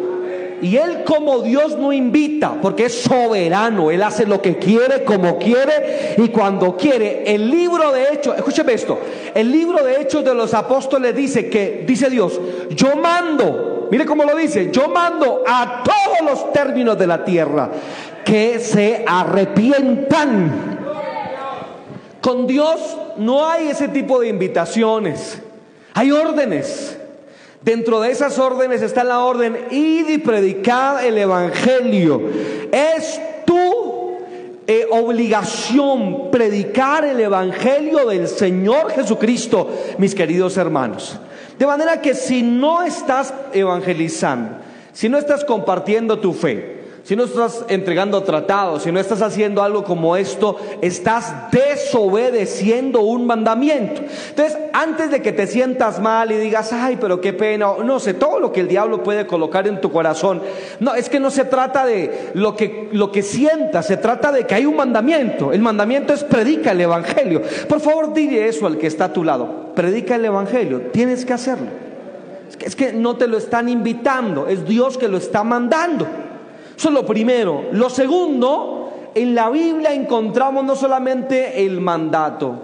Y 0.63 0.77
Él 0.77 1.03
como 1.05 1.41
Dios 1.41 1.77
no 1.77 1.93
invita, 1.93 2.55
porque 2.63 2.85
es 2.85 3.03
soberano, 3.03 3.91
Él 3.91 4.01
hace 4.01 4.27
lo 4.27 4.41
que 4.41 4.59
quiere, 4.59 5.03
como 5.03 5.37
quiere 5.37 6.15
y 6.17 6.29
cuando 6.29 6.77
quiere. 6.77 7.25
El 7.27 7.51
libro 7.51 7.91
de 7.91 8.05
Hechos, 8.13 8.37
escúcheme 8.37 8.73
esto, 8.75 9.01
el 9.35 9.51
libro 9.51 9.83
de 9.85 10.01
Hechos 10.01 10.25
de 10.25 10.33
los 10.33 10.55
apóstoles 10.55 11.17
dice 11.17 11.51
que, 11.51 11.83
dice 11.85 12.09
Dios, 12.09 12.41
yo 12.71 12.95
mando, 12.95 13.89
mire 13.91 14.07
cómo 14.07 14.23
lo 14.23 14.37
dice, 14.37 14.71
yo 14.71 14.89
mando 14.89 15.43
a 15.45 15.83
todos 15.83 16.31
los 16.31 16.53
términos 16.53 16.97
de 16.97 17.09
la 17.09 17.25
tierra 17.25 17.69
que 18.25 18.61
se 18.61 19.05
arrepientan. 19.05 20.79
Con 22.21 22.47
Dios 22.47 22.97
no 23.17 23.51
hay 23.51 23.67
ese 23.67 23.89
tipo 23.89 24.21
de 24.21 24.29
invitaciones, 24.29 25.43
hay 25.93 26.13
órdenes. 26.13 26.99
Dentro 27.65 28.01
de 28.01 28.11
esas 28.11 28.39
órdenes 28.39 28.83
está 28.83 29.05
la 29.05 29.21
orden, 29.21 29.57
id 29.71 30.09
y 30.09 30.19
predicad 30.19 31.05
el 31.05 31.17
Evangelio. 31.17 32.21
Es 32.73 33.21
tu 33.45 34.17
eh, 34.67 34.87
obligación 34.91 36.31
predicar 36.33 37.05
el 37.05 37.21
Evangelio 37.21 38.07
del 38.07 38.27
Señor 38.27 38.91
Jesucristo, 38.91 39.71
mis 39.99 40.15
queridos 40.15 40.57
hermanos. 40.57 41.19
De 41.57 41.67
manera 41.67 42.01
que 42.01 42.15
si 42.15 42.43
no 42.43 42.83
estás 42.83 43.33
evangelizando, 43.53 44.57
si 44.93 45.09
no 45.09 45.17
estás 45.17 45.45
compartiendo 45.45 46.19
tu 46.19 46.33
fe, 46.33 46.82
si 47.05 47.17
no 47.17 47.25
estás 47.25 47.65
entregando 47.69 48.23
tratados, 48.23 48.85
si 48.85 48.93
no 48.93 49.01
estás 49.01 49.23
haciendo 49.23 49.63
algo 49.63 49.83
como 49.83 50.17
esto, 50.17 50.57
estás 50.81 51.51
desobedeciendo 51.51 53.01
un 53.01 53.27
mandamiento. 53.27 54.03
Entonces, 54.29 54.57
antes 54.73 55.11
de 55.11 55.21
que 55.21 55.33
te 55.33 55.49
sientas 55.49 56.01
mal 56.01 56.31
y 56.31 56.37
digas, 56.37 56.73
ay, 56.73 56.99
pero 57.01 57.21
qué 57.21 57.33
pena, 57.33 57.73
no 57.85 57.99
sé, 57.99 58.15
todo 58.15 58.39
lo 58.39 58.53
que 58.53 58.61
el 58.61 58.69
diablo 58.69 59.03
puede 59.03 59.27
colocar 59.27 59.67
en 59.67 59.81
tu 59.81 59.91
corazón, 59.91 60.43
no, 60.79 60.95
es 60.95 61.09
que 61.09 61.19
no 61.19 61.33
se 61.33 61.45
trata 61.45 61.85
de 61.85 62.31
lo 62.35 62.55
que, 62.55 62.89
lo 62.93 63.11
que 63.11 63.23
sientas, 63.23 63.87
se 63.87 63.97
trata 63.97 64.31
de 64.31 64.47
que 64.47 64.55
hay 64.55 64.65
un 64.65 64.77
mandamiento. 64.77 65.53
El 65.53 65.61
mandamiento 65.61 66.13
es 66.13 66.23
predica 66.23 66.71
el 66.71 66.83
Evangelio. 66.83 67.43
Por 67.69 67.81
favor, 67.81 68.15
dile 68.15 68.47
eso 68.47 68.67
al 68.67 68.79
que 68.79 68.87
está 68.87 69.07
a 69.07 69.13
tu 69.13 69.25
lado, 69.25 69.73
predica 69.75 70.15
el 70.15 70.25
Evangelio, 70.25 70.83
tienes 70.93 71.25
que 71.25 71.33
hacerlo. 71.33 71.67
Es 72.49 72.57
que, 72.57 72.67
es 72.67 72.77
que 72.77 72.93
no 72.93 73.17
te 73.17 73.27
lo 73.27 73.39
están 73.39 73.69
invitando, 73.69 74.47
es 74.47 74.65
Dios 74.65 74.99
que 74.99 75.09
lo 75.09 75.17
está 75.17 75.43
mandando. 75.43 76.07
Eso 76.83 76.89
es 76.89 76.95
lo 76.97 77.07
primero. 77.07 77.67
Lo 77.71 77.89
segundo, 77.89 78.91
en 79.15 79.37
la 79.37 79.51
Biblia 79.51 79.95
encontramos 79.95 80.65
no 80.65 80.75
solamente 80.75 81.65
el 81.65 81.81
mandato, 81.81 82.57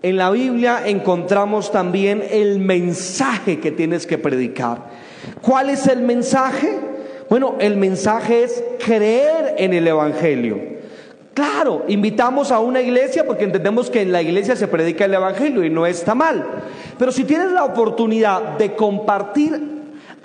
en 0.00 0.16
la 0.16 0.30
Biblia 0.30 0.82
encontramos 0.86 1.72
también 1.72 2.22
el 2.30 2.60
mensaje 2.60 3.58
que 3.58 3.72
tienes 3.72 4.06
que 4.06 4.16
predicar. 4.16 4.78
¿Cuál 5.42 5.70
es 5.70 5.88
el 5.88 6.02
mensaje? 6.02 6.78
Bueno, 7.28 7.56
el 7.58 7.76
mensaje 7.76 8.44
es 8.44 8.62
creer 8.78 9.56
en 9.58 9.74
el 9.74 9.88
Evangelio. 9.88 10.56
Claro, 11.34 11.82
invitamos 11.88 12.52
a 12.52 12.60
una 12.60 12.80
iglesia 12.80 13.26
porque 13.26 13.42
entendemos 13.42 13.90
que 13.90 14.02
en 14.02 14.12
la 14.12 14.22
iglesia 14.22 14.54
se 14.54 14.68
predica 14.68 15.06
el 15.06 15.14
Evangelio 15.14 15.64
y 15.64 15.70
no 15.70 15.84
está 15.84 16.14
mal. 16.14 16.46
Pero 16.96 17.10
si 17.10 17.24
tienes 17.24 17.50
la 17.50 17.64
oportunidad 17.64 18.56
de 18.56 18.76
compartir 18.76 19.73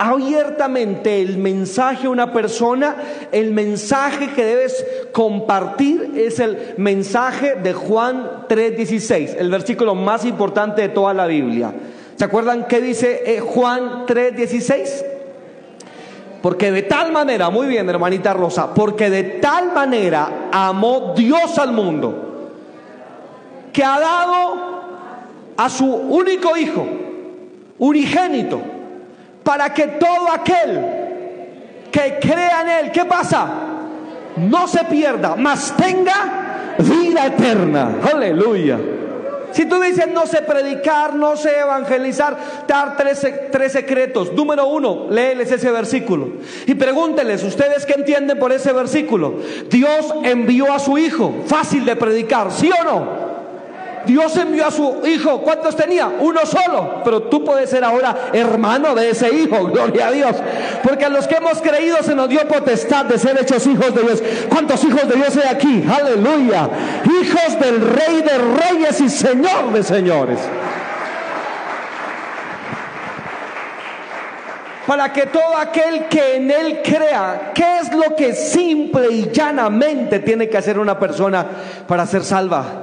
abiertamente 0.00 1.20
el 1.20 1.36
mensaje 1.36 2.06
a 2.06 2.10
una 2.10 2.32
persona, 2.32 2.96
el 3.32 3.52
mensaje 3.52 4.30
que 4.30 4.42
debes 4.42 4.86
compartir 5.12 6.12
es 6.16 6.40
el 6.40 6.74
mensaje 6.78 7.56
de 7.56 7.74
Juan 7.74 8.46
3:16, 8.48 9.36
el 9.38 9.50
versículo 9.50 9.94
más 9.94 10.24
importante 10.24 10.80
de 10.80 10.88
toda 10.88 11.12
la 11.12 11.26
Biblia. 11.26 11.74
¿Se 12.16 12.24
acuerdan 12.24 12.66
qué 12.66 12.80
dice 12.80 13.24
eh, 13.26 13.40
Juan 13.40 14.06
3:16? 14.06 15.04
Porque 16.40 16.72
de 16.72 16.82
tal 16.84 17.12
manera, 17.12 17.50
muy 17.50 17.66
bien 17.66 17.86
hermanita 17.90 18.32
Rosa, 18.32 18.72
porque 18.72 19.10
de 19.10 19.22
tal 19.22 19.74
manera 19.74 20.48
amó 20.50 21.12
Dios 21.14 21.58
al 21.58 21.72
mundo, 21.72 22.52
que 23.70 23.84
ha 23.84 24.00
dado 24.00 24.54
a 25.58 25.68
su 25.68 25.84
único 25.84 26.56
hijo, 26.56 26.86
unigénito, 27.78 28.79
para 29.42 29.72
que 29.72 29.86
todo 29.86 30.30
aquel 30.32 30.80
que 31.90 32.18
crea 32.20 32.62
en 32.62 32.68
Él, 32.68 32.92
¿qué 32.92 33.04
pasa? 33.04 33.46
No 34.36 34.68
se 34.68 34.84
pierda, 34.84 35.36
mas 35.36 35.74
tenga 35.76 36.74
vida 36.78 37.26
eterna. 37.26 37.96
Aleluya. 38.12 38.78
Si 39.52 39.66
tú 39.66 39.80
dices 39.80 40.06
no 40.08 40.26
sé 40.26 40.42
predicar, 40.42 41.14
no 41.14 41.36
sé 41.36 41.58
evangelizar, 41.58 42.36
dar 42.68 42.96
tres, 42.96 43.26
tres, 43.50 43.72
secretos. 43.72 44.32
Número 44.32 44.66
uno, 44.68 45.08
léeles 45.10 45.50
ese 45.50 45.72
versículo 45.72 46.28
y 46.66 46.74
pregúnteles, 46.74 47.42
¿ustedes 47.42 47.84
qué 47.84 47.94
entienden 47.94 48.38
por 48.38 48.52
ese 48.52 48.72
versículo? 48.72 49.40
Dios 49.68 50.14
envió 50.22 50.72
a 50.72 50.78
su 50.78 50.98
hijo, 50.98 51.34
fácil 51.46 51.84
de 51.84 51.96
predicar, 51.96 52.52
¿sí 52.52 52.70
o 52.80 52.84
no? 52.84 53.29
Dios 54.06 54.36
envió 54.36 54.66
a 54.66 54.70
su 54.70 55.02
hijo. 55.06 55.40
¿Cuántos 55.42 55.76
tenía? 55.76 56.10
Uno 56.20 56.40
solo. 56.46 57.02
Pero 57.04 57.22
tú 57.22 57.44
puedes 57.44 57.70
ser 57.70 57.84
ahora 57.84 58.30
hermano 58.32 58.94
de 58.94 59.10
ese 59.10 59.34
hijo. 59.34 59.64
Gloria 59.72 60.08
a 60.08 60.10
Dios. 60.12 60.36
Porque 60.82 61.04
a 61.04 61.08
los 61.08 61.26
que 61.26 61.36
hemos 61.36 61.60
creído 61.60 62.02
se 62.02 62.14
nos 62.14 62.28
dio 62.28 62.46
potestad 62.46 63.04
de 63.04 63.18
ser 63.18 63.38
hechos 63.40 63.66
hijos 63.66 63.94
de 63.94 64.02
Dios. 64.02 64.22
¿Cuántos 64.48 64.82
hijos 64.84 65.08
de 65.08 65.16
Dios 65.16 65.36
hay 65.36 65.54
aquí? 65.54 65.84
Aleluya. 65.88 66.68
Hijos 67.04 67.60
del 67.60 67.80
rey 67.80 68.22
de 68.22 68.38
reyes 68.38 69.00
y 69.00 69.08
señor 69.08 69.72
de 69.72 69.82
señores. 69.82 70.38
para 74.90 75.12
que 75.12 75.26
todo 75.26 75.56
aquel 75.56 76.06
que 76.06 76.34
en 76.34 76.50
él 76.50 76.80
crea, 76.82 77.52
¿qué 77.54 77.78
es 77.78 77.94
lo 77.94 78.16
que 78.16 78.34
simple 78.34 79.06
y 79.12 79.30
llanamente 79.30 80.18
tiene 80.18 80.48
que 80.48 80.58
hacer 80.58 80.80
una 80.80 80.98
persona 80.98 81.46
para 81.86 82.04
ser 82.06 82.24
salva? 82.24 82.79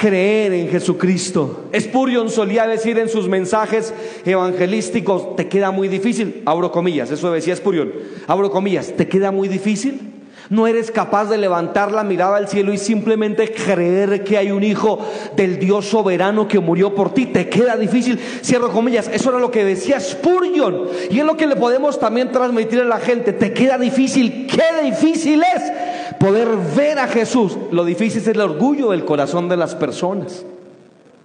Creer 0.00 0.54
en 0.54 0.68
Jesucristo. 0.70 1.66
Spurgeon 1.78 2.30
solía 2.30 2.66
decir 2.66 2.98
en 2.98 3.10
sus 3.10 3.28
mensajes 3.28 3.92
evangelísticos, 4.24 5.36
te 5.36 5.46
queda 5.46 5.72
muy 5.72 5.88
difícil, 5.88 6.42
abro 6.46 6.72
comillas, 6.72 7.10
eso 7.10 7.30
decía 7.30 7.54
Spurgeon, 7.54 7.92
abro 8.26 8.50
comillas, 8.50 8.94
te 8.96 9.06
queda 9.06 9.30
muy 9.30 9.46
difícil. 9.46 10.00
No 10.48 10.66
eres 10.66 10.90
capaz 10.90 11.26
de 11.26 11.36
levantar 11.36 11.92
la 11.92 12.02
mirada 12.02 12.38
al 12.38 12.48
cielo 12.48 12.72
y 12.72 12.78
simplemente 12.78 13.52
creer 13.52 14.24
que 14.24 14.36
hay 14.36 14.50
un 14.50 14.64
hijo 14.64 14.98
del 15.36 15.60
Dios 15.60 15.86
soberano 15.86 16.48
que 16.48 16.58
murió 16.58 16.92
por 16.92 17.14
ti. 17.14 17.26
Te 17.26 17.48
queda 17.48 17.76
difícil. 17.76 18.18
Cierro 18.42 18.72
comillas. 18.72 19.08
Eso 19.12 19.30
era 19.30 19.38
lo 19.38 19.52
que 19.52 19.64
decía 19.64 20.00
Spurgeon. 20.00 20.88
Y 21.08 21.20
es 21.20 21.24
lo 21.24 21.36
que 21.36 21.46
le 21.46 21.54
podemos 21.54 22.00
también 22.00 22.32
transmitir 22.32 22.80
a 22.80 22.84
la 22.84 22.98
gente. 22.98 23.32
Te 23.32 23.52
queda 23.52 23.78
difícil. 23.78 24.48
¿Qué 24.48 24.82
difícil 24.90 25.40
es? 25.54 25.89
Poder 26.20 26.48
ver 26.76 26.98
a 26.98 27.08
Jesús. 27.08 27.56
Lo 27.72 27.84
difícil 27.84 28.20
es 28.20 28.28
el 28.28 28.40
orgullo 28.42 28.90
del 28.90 29.06
corazón 29.06 29.48
de 29.48 29.56
las 29.56 29.74
personas. 29.74 30.44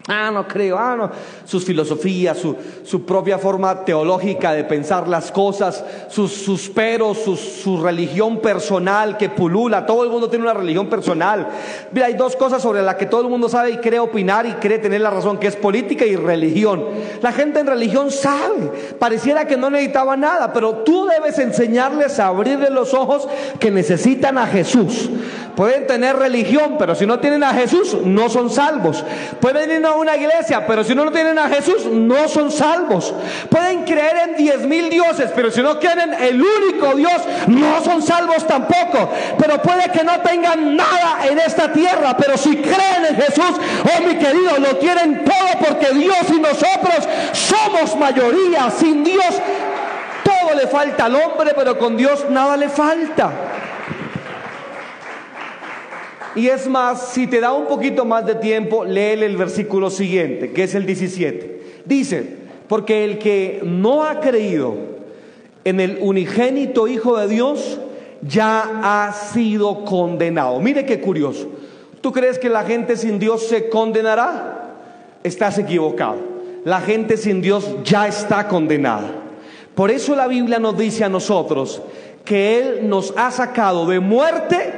Ah, 0.07 0.29
no 0.31 0.47
creo, 0.47 0.77
ah, 0.77 0.95
no. 0.95 1.09
Sus 1.45 1.65
filosofías, 1.65 2.37
su, 2.37 2.55
su 2.83 3.03
propia 3.05 3.39
forma 3.39 3.83
teológica 3.83 4.53
de 4.53 4.63
pensar 4.63 5.07
las 5.07 5.31
cosas, 5.31 5.83
sus, 6.09 6.31
sus 6.31 6.69
peros, 6.69 7.17
su 7.17 7.81
religión 7.81 8.37
personal 8.39 9.17
que 9.17 9.29
pulula. 9.29 9.83
Todo 9.83 10.03
el 10.03 10.11
mundo 10.11 10.29
tiene 10.29 10.45
una 10.45 10.53
religión 10.53 10.89
personal. 10.89 11.47
Mira, 11.91 12.05
hay 12.05 12.13
dos 12.13 12.35
cosas 12.35 12.61
sobre 12.61 12.83
las 12.83 12.95
que 12.95 13.07
todo 13.07 13.21
el 13.21 13.29
mundo 13.29 13.49
sabe 13.49 13.71
y 13.71 13.77
cree 13.77 13.97
opinar 13.97 14.45
y 14.45 14.53
cree 14.53 14.77
tener 14.77 15.01
la 15.01 15.09
razón, 15.09 15.39
que 15.39 15.47
es 15.47 15.55
política 15.55 16.05
y 16.05 16.15
religión. 16.15 16.85
La 17.23 17.31
gente 17.31 17.59
en 17.59 17.65
religión 17.65 18.11
sabe, 18.11 18.71
pareciera 18.99 19.47
que 19.47 19.57
no 19.57 19.71
necesitaba 19.71 20.15
nada, 20.15 20.53
pero 20.53 20.83
tú 20.83 21.07
debes 21.07 21.39
enseñarles 21.39 22.19
a 22.19 22.27
abrirle 22.27 22.69
los 22.69 22.93
ojos 22.93 23.27
que 23.59 23.71
necesitan 23.71 24.37
a 24.37 24.45
Jesús. 24.45 25.09
Pueden 25.55 25.87
tener 25.87 26.17
religión, 26.17 26.75
pero 26.77 26.95
si 26.95 27.05
no 27.05 27.19
tienen 27.19 27.43
a 27.43 27.53
Jesús, 27.53 27.97
no 28.03 28.29
son 28.29 28.49
salvos. 28.49 29.03
Pueden 29.39 29.71
ir 29.71 29.85
a 29.85 29.93
una 29.93 30.17
iglesia, 30.17 30.67
pero 30.67 30.83
si 30.83 30.93
no 30.93 31.09
tienen 31.11 31.39
a 31.39 31.47
Jesús, 31.47 31.85
no 31.85 32.27
son 32.27 32.51
salvos. 32.51 33.13
Pueden 33.49 33.83
creer 33.83 34.29
en 34.29 34.35
diez 34.35 34.65
mil 34.65 34.89
dioses, 34.89 35.31
pero 35.33 35.49
si 35.51 35.61
no 35.61 35.79
quieren 35.79 36.13
el 36.13 36.41
único 36.41 36.95
Dios, 36.95 37.21
no 37.47 37.81
son 37.83 38.01
salvos 38.01 38.45
tampoco. 38.45 39.09
Pero 39.37 39.61
puede 39.61 39.89
que 39.91 40.03
no 40.03 40.19
tengan 40.19 40.75
nada 40.75 41.25
en 41.29 41.39
esta 41.39 41.71
tierra, 41.71 42.17
pero 42.17 42.37
si 42.37 42.57
creen 42.57 43.05
en 43.09 43.15
Jesús, 43.15 43.55
oh 43.83 44.01
mi 44.03 44.15
querido, 44.15 44.57
lo 44.59 44.75
tienen 44.77 45.23
todo 45.23 45.67
porque 45.67 45.93
Dios 45.93 46.17
y 46.29 46.39
nosotros 46.39 47.07
somos 47.31 47.95
mayoría. 47.97 48.69
Sin 48.71 49.03
Dios, 49.03 49.41
todo 50.23 50.55
le 50.55 50.67
falta 50.67 51.05
al 51.05 51.15
hombre, 51.15 51.53
pero 51.55 51.77
con 51.77 51.95
Dios 51.95 52.25
nada 52.29 52.57
le 52.57 52.67
falta. 52.67 53.31
Y 56.35 56.47
es 56.49 56.67
más, 56.67 57.09
si 57.13 57.27
te 57.27 57.39
da 57.39 57.53
un 57.53 57.65
poquito 57.65 58.03
más 58.03 58.25
de 58.25 58.35
tiempo, 58.35 58.83
léele 58.83 59.25
el 59.25 59.37
versículo 59.37 59.89
siguiente, 59.89 60.51
que 60.51 60.63
es 60.63 60.75
el 60.75 60.85
17. 60.85 61.61
Dice, 61.85 62.25
porque 62.67 63.05
el 63.05 63.17
que 63.19 63.61
no 63.63 64.03
ha 64.03 64.19
creído 64.19 64.75
en 65.63 65.79
el 65.79 65.97
unigénito 66.01 66.87
Hijo 66.87 67.17
de 67.17 67.29
Dios, 67.29 67.79
ya 68.21 68.81
ha 68.83 69.13
sido 69.13 69.85
condenado. 69.85 70.59
Mire 70.59 70.85
qué 70.85 70.99
curioso. 70.99 71.47
¿Tú 72.01 72.11
crees 72.11 72.37
que 72.37 72.49
la 72.49 72.63
gente 72.63 72.97
sin 72.97 73.17
Dios 73.17 73.47
se 73.47 73.69
condenará? 73.69 74.75
Estás 75.23 75.57
equivocado. 75.57 76.17
La 76.65 76.81
gente 76.81 77.15
sin 77.15 77.41
Dios 77.41 77.77
ya 77.83 78.07
está 78.07 78.47
condenada. 78.47 79.09
Por 79.73 79.89
eso 79.89 80.15
la 80.15 80.27
Biblia 80.27 80.59
nos 80.59 80.77
dice 80.77 81.03
a 81.03 81.09
nosotros 81.09 81.81
que 82.23 82.57
Él 82.57 82.89
nos 82.89 83.13
ha 83.15 83.31
sacado 83.31 83.85
de 83.85 83.99
muerte 83.99 84.73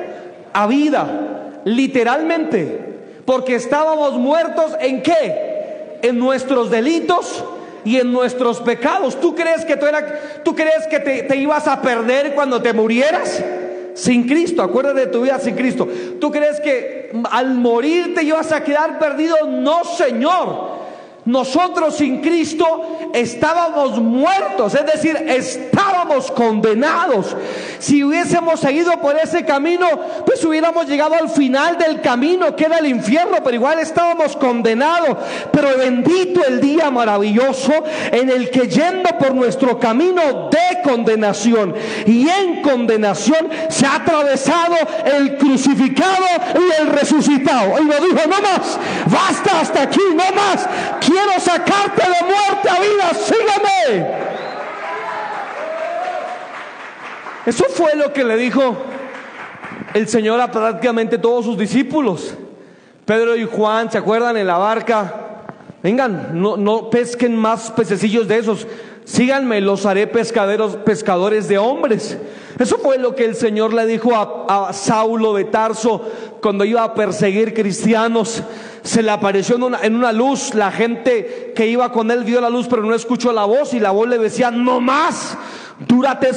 a 0.53 0.67
vida 0.67 1.46
literalmente, 1.65 2.79
porque 3.25 3.55
estábamos 3.55 4.13
muertos 4.13 4.71
en 4.79 5.01
qué? 5.01 5.99
En 6.01 6.17
nuestros 6.19 6.69
delitos 6.69 7.43
y 7.83 7.97
en 7.97 8.11
nuestros 8.11 8.61
pecados. 8.61 9.19
¿Tú 9.19 9.35
crees 9.35 9.65
que, 9.65 9.75
tú, 9.77 9.85
tú 10.43 10.55
crees 10.55 10.87
que 10.87 10.99
te, 10.99 11.23
te 11.23 11.35
ibas 11.37 11.67
a 11.67 11.81
perder 11.81 12.35
cuando 12.35 12.61
te 12.61 12.73
murieras? 12.73 13.43
Sin 13.93 14.27
Cristo, 14.27 14.61
acuérdate 14.61 14.99
de 15.01 15.07
tu 15.07 15.23
vida 15.23 15.39
sin 15.39 15.55
Cristo. 15.55 15.87
¿Tú 16.21 16.31
crees 16.31 16.59
que 16.61 17.11
al 17.31 17.55
morir 17.55 18.13
te 18.13 18.23
ibas 18.23 18.51
a 18.51 18.63
quedar 18.63 18.99
perdido? 18.99 19.37
No, 19.47 19.83
Señor. 19.83 20.76
Nosotros 21.27 21.97
sin 21.97 22.21
Cristo 22.21 23.09
estábamos 23.13 23.99
muertos, 23.99 24.73
es 24.73 24.85
decir, 24.85 25.13
estábamos 25.27 26.31
condenados. 26.31 27.35
Si 27.79 28.01
hubiésemos 28.01 28.61
seguido 28.61 28.93
por 29.01 29.17
ese 29.17 29.43
camino, 29.43 29.87
pues 30.25 30.43
hubiéramos 30.45 30.87
llegado 30.87 31.15
al 31.15 31.27
final 31.27 31.77
del 31.77 31.99
camino, 31.99 32.55
que 32.55 32.63
era 32.63 32.77
el 32.77 32.87
infierno, 32.87 33.39
pero 33.43 33.55
igual 33.55 33.77
estábamos 33.79 34.37
condenados. 34.37 35.17
Pero 35.51 35.77
bendito 35.77 36.45
el 36.47 36.61
día 36.61 36.89
maravilloso 36.89 37.73
en 38.09 38.29
el 38.29 38.49
que 38.49 38.69
yendo 38.69 39.09
por 39.19 39.35
nuestro 39.35 39.77
camino 39.77 40.49
de 40.49 40.81
condenación 40.81 41.75
y 42.05 42.29
en 42.29 42.61
condenación 42.61 43.49
se 43.67 43.85
ha 43.85 43.95
atravesado 43.95 44.75
el 45.03 45.35
crucificado 45.35 46.25
y 46.55 46.81
el 46.81 46.87
resucitado. 46.87 47.81
Y 47.81 47.83
lo 47.83 47.95
dijo, 47.95 48.27
no 48.29 48.41
más, 48.41 48.79
basta 49.07 49.59
hasta 49.59 49.81
aquí, 49.81 49.99
no 50.15 50.23
más 50.33 50.69
quiero 51.17 51.39
sacarte 51.39 52.03
de 52.03 52.25
muerte 52.25 52.69
a 52.69 52.79
vida, 52.79 53.13
sígueme. 53.13 54.17
Eso 57.45 57.65
fue 57.69 57.95
lo 57.95 58.11
que 58.11 58.23
le 58.23 58.35
dijo 58.35 58.75
el 59.93 60.07
Señor 60.07 60.39
a 60.41 60.51
prácticamente 60.51 61.17
todos 61.17 61.45
sus 61.45 61.57
discípulos. 61.57 62.35
Pedro 63.05 63.35
y 63.35 63.45
Juan, 63.45 63.89
¿se 63.91 63.97
acuerdan 63.97 64.35
en 64.37 64.47
la 64.47 64.57
barca? 64.57 65.13
Vengan, 65.81 66.41
no, 66.41 66.57
no 66.57 66.89
pesquen 66.89 67.35
más 67.35 67.71
pececillos 67.71 68.27
de 68.27 68.39
esos. 68.39 68.67
Síganme, 69.05 69.61
los 69.61 69.85
haré 69.85 70.05
pescaderos, 70.07 70.75
pescadores 70.77 71.47
de 71.47 71.57
hombres. 71.57 72.17
Eso 72.59 72.77
fue 72.77 72.97
lo 72.97 73.15
que 73.15 73.23
el 73.23 73.35
Señor 73.35 73.73
le 73.73 73.85
dijo 73.85 74.13
a, 74.13 74.67
a 74.67 74.73
Saulo 74.73 75.33
de 75.33 75.45
Tarso 75.45 76.01
cuando 76.41 76.65
iba 76.65 76.83
a 76.83 76.93
perseguir 76.93 77.53
cristianos 77.53 78.43
se 78.87 79.03
le 79.03 79.11
apareció 79.11 79.55
en 79.55 79.95
una, 79.95 80.11
luz, 80.13 80.53
la 80.55 80.71
gente 80.71 81.51
que 81.55 81.67
iba 81.67 81.91
con 81.91 82.09
él 82.09 82.23
vio 82.23 82.39
la 82.39 82.49
luz 82.49 82.67
pero 82.69 82.83
no 82.83 82.95
escuchó 82.95 83.33
la 83.33 83.43
voz 83.43 83.73
y 83.73 83.79
la 83.79 83.91
voz 83.91 84.07
le 84.07 84.17
decía, 84.17 84.49
no 84.49 84.79
más, 84.79 85.37
Dúrate 85.79 86.31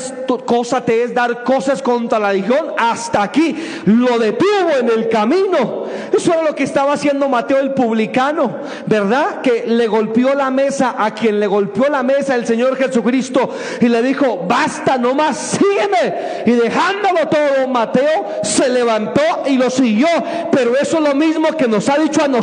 cosa 0.44 0.84
te 0.84 1.02
es 1.02 1.14
dar 1.14 1.42
cosas 1.42 1.80
contra 1.80 2.18
la 2.18 2.28
religión. 2.28 2.74
Hasta 2.76 3.22
aquí 3.22 3.56
lo 3.86 4.18
detuvo 4.18 4.70
en 4.78 4.90
el 4.90 5.08
camino. 5.08 5.84
Eso 6.12 6.34
era 6.34 6.42
lo 6.42 6.54
que 6.54 6.64
estaba 6.64 6.92
haciendo 6.92 7.26
Mateo 7.26 7.58
el 7.58 7.72
publicano, 7.72 8.58
¿verdad? 8.84 9.40
Que 9.40 9.64
le 9.66 9.86
golpeó 9.86 10.34
la 10.34 10.50
mesa 10.50 10.94
a 10.98 11.14
quien 11.14 11.40
le 11.40 11.46
golpeó 11.46 11.88
la 11.88 12.02
mesa 12.02 12.34
el 12.34 12.46
Señor 12.46 12.76
Jesucristo 12.76 13.48
y 13.80 13.88
le 13.88 14.02
dijo, 14.02 14.44
basta 14.46 14.98
nomás, 14.98 15.38
sígueme. 15.58 16.44
Y 16.44 16.50
dejándolo 16.50 17.26
todo, 17.28 17.66
Mateo 17.68 18.42
se 18.42 18.68
levantó 18.68 19.22
y 19.46 19.56
lo 19.56 19.70
siguió. 19.70 20.08
Pero 20.52 20.76
eso 20.76 20.98
es 20.98 21.02
lo 21.02 21.14
mismo 21.14 21.56
que 21.56 21.66
nos 21.66 21.88
ha 21.88 21.96
dicho 21.96 22.22
a 22.22 22.28
nosotros. 22.28 22.39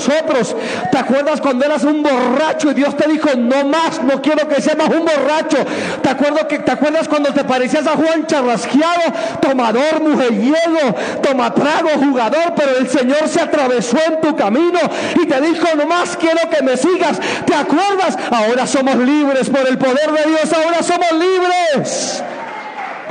¿Te 0.92 0.98
acuerdas 0.98 1.42
cuando 1.42 1.66
eras 1.66 1.84
un 1.84 2.04
borracho 2.04 2.72
y 2.72 2.74
Dios 2.74 2.96
te 2.96 3.10
dijo, 3.10 3.30
no 3.36 3.66
más, 3.66 4.04
no 4.04 4.22
quiero 4.22 4.48
que 4.48 4.62
seas 4.62 4.78
más 4.78 4.90
un 4.90 5.06
borracho? 5.06 5.58
¿Te 6.02 6.10
acuerdas 6.10 6.46
que 6.46 6.60
te 6.60 6.72
acuerdas 6.72 7.08
cuando 7.08 7.34
te 7.34 7.44
parecías 7.44 7.88
a 7.88 7.96
Juan 7.96 8.28
charrasqueado, 8.28 9.14
tomador, 9.42 10.02
mujeriego, 10.02 10.96
tomatrago, 11.22 11.90
jugador, 12.00 12.54
pero 12.56 12.78
el 12.78 12.90
Señor 12.90 13.28
se 13.28 13.42
atravesó 13.42 13.98
en 14.08 14.22
tu 14.22 14.36
camino 14.36 14.80
y 15.22 15.26
te 15.26 15.42
dijo, 15.42 15.68
nomás 15.76 16.18
quiero 16.18 16.50
que 16.50 16.64
me 16.64 16.78
sigas. 16.78 17.20
¿Te 17.46 17.56
acuerdas? 17.56 18.18
Ahora 18.32 18.68
somos 18.68 18.96
libres 18.98 19.50
por 19.50 19.68
el 19.68 19.78
poder 19.78 20.12
de 20.12 20.30
Dios, 20.30 20.54
ahora 20.54 20.84
somos 20.84 21.12
libres. 21.12 22.24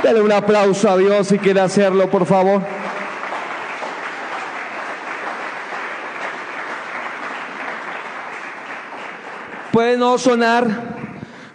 Dale 0.03 0.21
un 0.21 0.31
aplauso 0.31 0.89
a 0.89 0.97
Dios 0.97 1.27
si 1.27 1.39
quiere 1.39 1.59
hacerlo, 1.59 2.09
por 2.09 2.25
favor. 2.25 2.61
Puede 9.71 9.97
no 9.97 10.17
sonar 10.17 10.67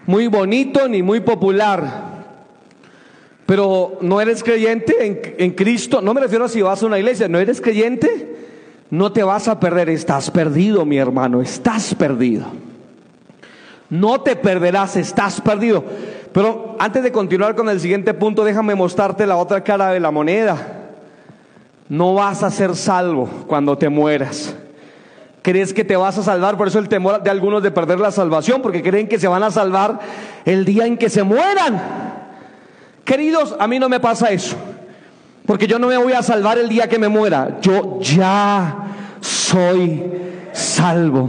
muy 0.07 0.26
bonito 0.26 0.88
ni 0.88 1.02
muy 1.02 1.21
popular, 1.21 2.12
pero 3.47 3.99
no 4.00 4.21
eres 4.21 4.42
creyente 4.42 5.35
en, 5.38 5.50
Cristo, 5.52 6.00
no 6.00 6.14
me 6.14 6.21
refiero 6.21 6.45
a 6.45 6.49
si 6.49 6.62
vas 6.62 6.83
a 6.83 6.87
una 6.87 6.99
iglesia, 6.99 7.28
no 7.28 7.38
eres 7.38 7.61
creyente, 7.61 8.37
no 8.90 9.12
te 9.12 9.23
vas 9.23 9.49
a 9.49 9.59
perder, 9.59 9.88
estás 9.88 10.31
perdido, 10.31 10.85
mi 10.85 10.99
hermano, 10.99 11.40
estás 11.40 11.95
perdido. 11.95 12.47
No 13.90 14.23
te 14.23 14.37
perderás, 14.37 14.97
estás 14.97 15.40
perdido. 15.40 15.85
Pero 16.33 16.76
antes 16.78 17.02
de 17.02 17.12
continuar 17.12 17.54
con 17.54 17.69
el 17.69 17.78
siguiente 17.78 18.14
punto, 18.14 18.42
déjame 18.42 18.75
mostrarte 18.75 19.26
la 19.26 19.36
otra 19.36 19.63
cara 19.63 19.91
de 19.91 20.00
la 20.00 20.10
moneda. 20.10 20.78
No 21.91 22.15
vas 22.15 22.43
a 22.43 22.50
ser 22.50 22.75
salvo 22.75 23.28
cuando 23.47 23.76
te 23.76 23.91
mueras. 23.91 24.56
¿Crees 25.43 25.75
que 25.75 25.85
te 25.85 25.97
vas 25.97 26.17
a 26.19 26.23
salvar? 26.23 26.57
Por 26.57 26.69
eso 26.69 26.78
el 26.78 26.89
temor 26.89 27.21
de 27.21 27.31
algunos 27.31 27.63
de 27.65 27.73
perder 27.73 27.99
la 27.99 28.13
salvación, 28.13 28.63
porque 28.63 28.83
creen 28.83 29.09
que 29.09 29.19
se 29.19 29.26
van 29.26 29.43
a 29.43 29.50
salvar 29.50 29.99
el 30.45 30.65
día 30.65 30.87
en 30.87 30.97
que 30.97 31.11
se 31.11 31.25
mueran. 31.25 31.83
Queridos, 33.05 33.57
a 33.59 33.67
mí 33.67 33.81
no 33.81 33.89
me 33.89 33.99
pasa 33.99 34.31
eso. 34.31 34.57
Porque 35.45 35.67
yo 35.67 35.81
no 35.81 35.89
me 35.89 35.97
voy 35.97 36.13
a 36.13 36.23
salvar 36.23 36.59
el 36.59 36.69
día 36.69 36.89
que 36.89 37.00
me 37.00 37.09
muera. 37.09 37.59
Yo 37.61 37.99
ya 38.00 38.76
soy 39.21 40.05
salvo. 40.52 41.28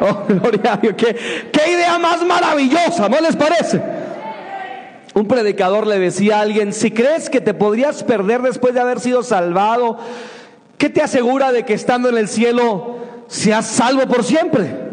Oh, 0.00 0.24
gloria 0.28 0.74
a 0.74 0.76
Dios. 0.76 0.94
¿Qué, 0.96 1.16
qué 1.52 1.72
idea 1.72 1.98
más 1.98 2.24
maravillosa, 2.24 3.08
¿no 3.08 3.20
les 3.20 3.34
parece? 3.34 3.82
Un 5.14 5.26
predicador 5.26 5.88
le 5.88 5.98
decía 5.98 6.38
a 6.38 6.42
alguien, 6.42 6.72
si 6.72 6.92
crees 6.92 7.28
que 7.28 7.40
te 7.40 7.52
podrías 7.52 8.04
perder 8.04 8.42
después 8.42 8.74
de 8.74 8.80
haber 8.80 9.00
sido 9.00 9.24
salvado, 9.24 9.98
¿qué 10.76 10.88
te 10.88 11.02
asegura 11.02 11.50
de 11.50 11.64
que 11.64 11.74
estando 11.74 12.08
en 12.08 12.18
el 12.18 12.28
cielo 12.28 12.98
seas 13.28 13.66
salvo 13.66 14.06
por 14.08 14.24
siempre? 14.24 14.88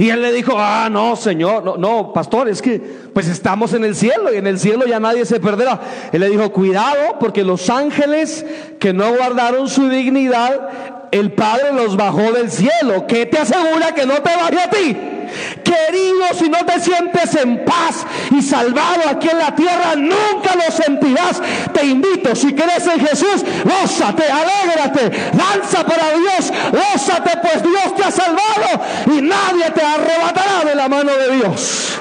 Y 0.00 0.10
él 0.10 0.22
le 0.22 0.32
dijo, 0.32 0.52
ah, 0.56 0.88
no, 0.88 1.16
Señor, 1.16 1.64
no, 1.64 1.76
no, 1.76 2.12
pastor, 2.12 2.48
es 2.48 2.62
que 2.62 2.78
pues 3.12 3.26
estamos 3.26 3.72
en 3.72 3.84
el 3.84 3.96
cielo 3.96 4.32
y 4.32 4.36
en 4.36 4.46
el 4.46 4.60
cielo 4.60 4.86
ya 4.86 5.00
nadie 5.00 5.24
se 5.24 5.40
perderá. 5.40 5.80
Él 6.12 6.20
le 6.20 6.30
dijo, 6.30 6.52
cuidado, 6.52 7.18
porque 7.18 7.42
los 7.42 7.68
ángeles 7.68 8.46
que 8.78 8.92
no 8.92 9.12
guardaron 9.16 9.68
su 9.68 9.88
dignidad, 9.88 10.68
el 11.10 11.32
Padre 11.32 11.72
los 11.72 11.96
bajó 11.96 12.30
del 12.32 12.50
cielo. 12.52 13.06
¿Qué 13.08 13.26
te 13.26 13.38
asegura 13.38 13.92
que 13.92 14.06
no 14.06 14.14
te 14.22 14.36
baje 14.36 14.60
a 14.60 14.70
ti? 14.70 14.96
Querido, 15.62 16.24
si 16.38 16.48
no 16.48 16.58
te 16.64 16.80
sientes 16.80 17.34
en 17.34 17.64
paz 17.64 18.06
y 18.30 18.42
salvado 18.42 19.08
aquí 19.10 19.28
en 19.28 19.38
la 19.38 19.54
tierra, 19.54 19.94
nunca 19.96 20.54
lo 20.54 20.70
sentirás. 20.72 21.40
Te 21.72 21.84
invito, 21.84 22.34
si 22.34 22.54
crees 22.54 22.86
en 22.86 23.00
Jesús, 23.06 23.44
gózate, 23.64 24.24
alégrate, 24.30 25.10
danza 25.32 25.84
para 25.84 26.10
Dios, 26.10 26.52
gózate, 26.72 27.38
pues 27.42 27.62
Dios 27.62 27.94
te 27.96 28.04
ha 28.04 28.10
salvado 28.10 28.82
y 29.06 29.22
nadie 29.22 29.70
te 29.74 29.82
arrebatará 29.82 30.64
de 30.64 30.74
la 30.74 30.88
mano 30.88 31.12
de 31.12 31.36
Dios. 31.36 31.98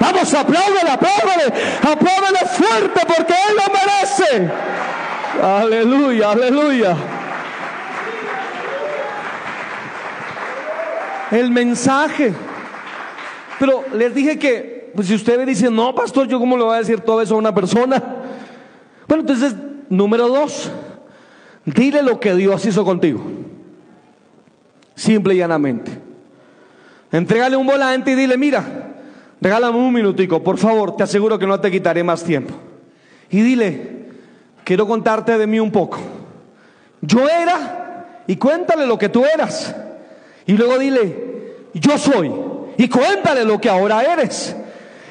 Vamos, 0.00 0.32
apláudele, 0.32 0.90
apláudele, 0.90 1.52
apláudele 1.82 2.38
fuerte 2.56 3.00
porque 3.06 3.32
Él 3.32 3.56
lo 3.56 3.72
merece. 3.72 4.50
Aleluya, 5.42 6.30
aleluya. 6.30 6.96
El 11.30 11.50
mensaje 11.50 12.32
pero 13.58 13.84
les 13.94 14.14
dije 14.14 14.38
que, 14.38 14.92
pues 14.94 15.08
si 15.08 15.14
usted 15.14 15.38
me 15.38 15.46
dice, 15.46 15.70
no, 15.70 15.94
pastor, 15.94 16.28
yo 16.28 16.38
cómo 16.38 16.56
le 16.56 16.64
voy 16.64 16.74
a 16.74 16.78
decir 16.78 17.00
todo 17.00 17.20
eso 17.20 17.34
a 17.34 17.38
una 17.38 17.54
persona. 17.54 18.02
Bueno, 19.06 19.22
entonces, 19.22 19.54
número 19.88 20.28
dos, 20.28 20.70
dile 21.64 22.02
lo 22.02 22.20
que 22.20 22.34
Dios 22.34 22.64
hizo 22.66 22.84
contigo. 22.84 23.20
Simple 24.94 25.34
y 25.34 25.38
llanamente. 25.38 25.90
Entrégale 27.10 27.56
un 27.56 27.66
volante 27.66 28.12
y 28.12 28.14
dile, 28.14 28.36
mira, 28.36 28.64
regálame 29.40 29.78
un 29.78 29.92
minutico, 29.92 30.42
por 30.42 30.58
favor, 30.58 30.96
te 30.96 31.02
aseguro 31.02 31.38
que 31.38 31.46
no 31.46 31.60
te 31.60 31.70
quitaré 31.70 32.04
más 32.04 32.22
tiempo. 32.22 32.54
Y 33.30 33.40
dile, 33.40 34.06
quiero 34.62 34.86
contarte 34.86 35.36
de 35.36 35.46
mí 35.46 35.58
un 35.58 35.70
poco. 35.70 35.98
Yo 37.00 37.28
era, 37.28 38.22
y 38.26 38.36
cuéntale 38.36 38.86
lo 38.86 38.98
que 38.98 39.08
tú 39.08 39.24
eras. 39.24 39.74
Y 40.46 40.52
luego 40.52 40.78
dile, 40.78 41.54
yo 41.74 41.96
soy 41.96 42.30
y 42.78 42.88
cuéntale 42.88 43.44
lo 43.44 43.60
que 43.60 43.68
ahora 43.68 44.02
eres. 44.02 44.54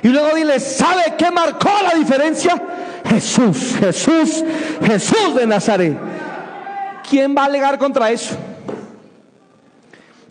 Y 0.02 0.08
luego 0.08 0.36
dile, 0.36 0.60
¿sabe 0.60 1.16
qué 1.18 1.30
marcó 1.30 1.70
la 1.84 2.00
diferencia? 2.00 2.60
Jesús, 3.06 3.76
Jesús, 3.78 4.44
Jesús 4.82 5.36
de 5.36 5.46
Nazaret. 5.46 5.98
¿Quién 7.08 7.36
va 7.36 7.44
a 7.44 7.46
alegar 7.46 7.78
contra 7.78 8.10
eso? 8.10 8.36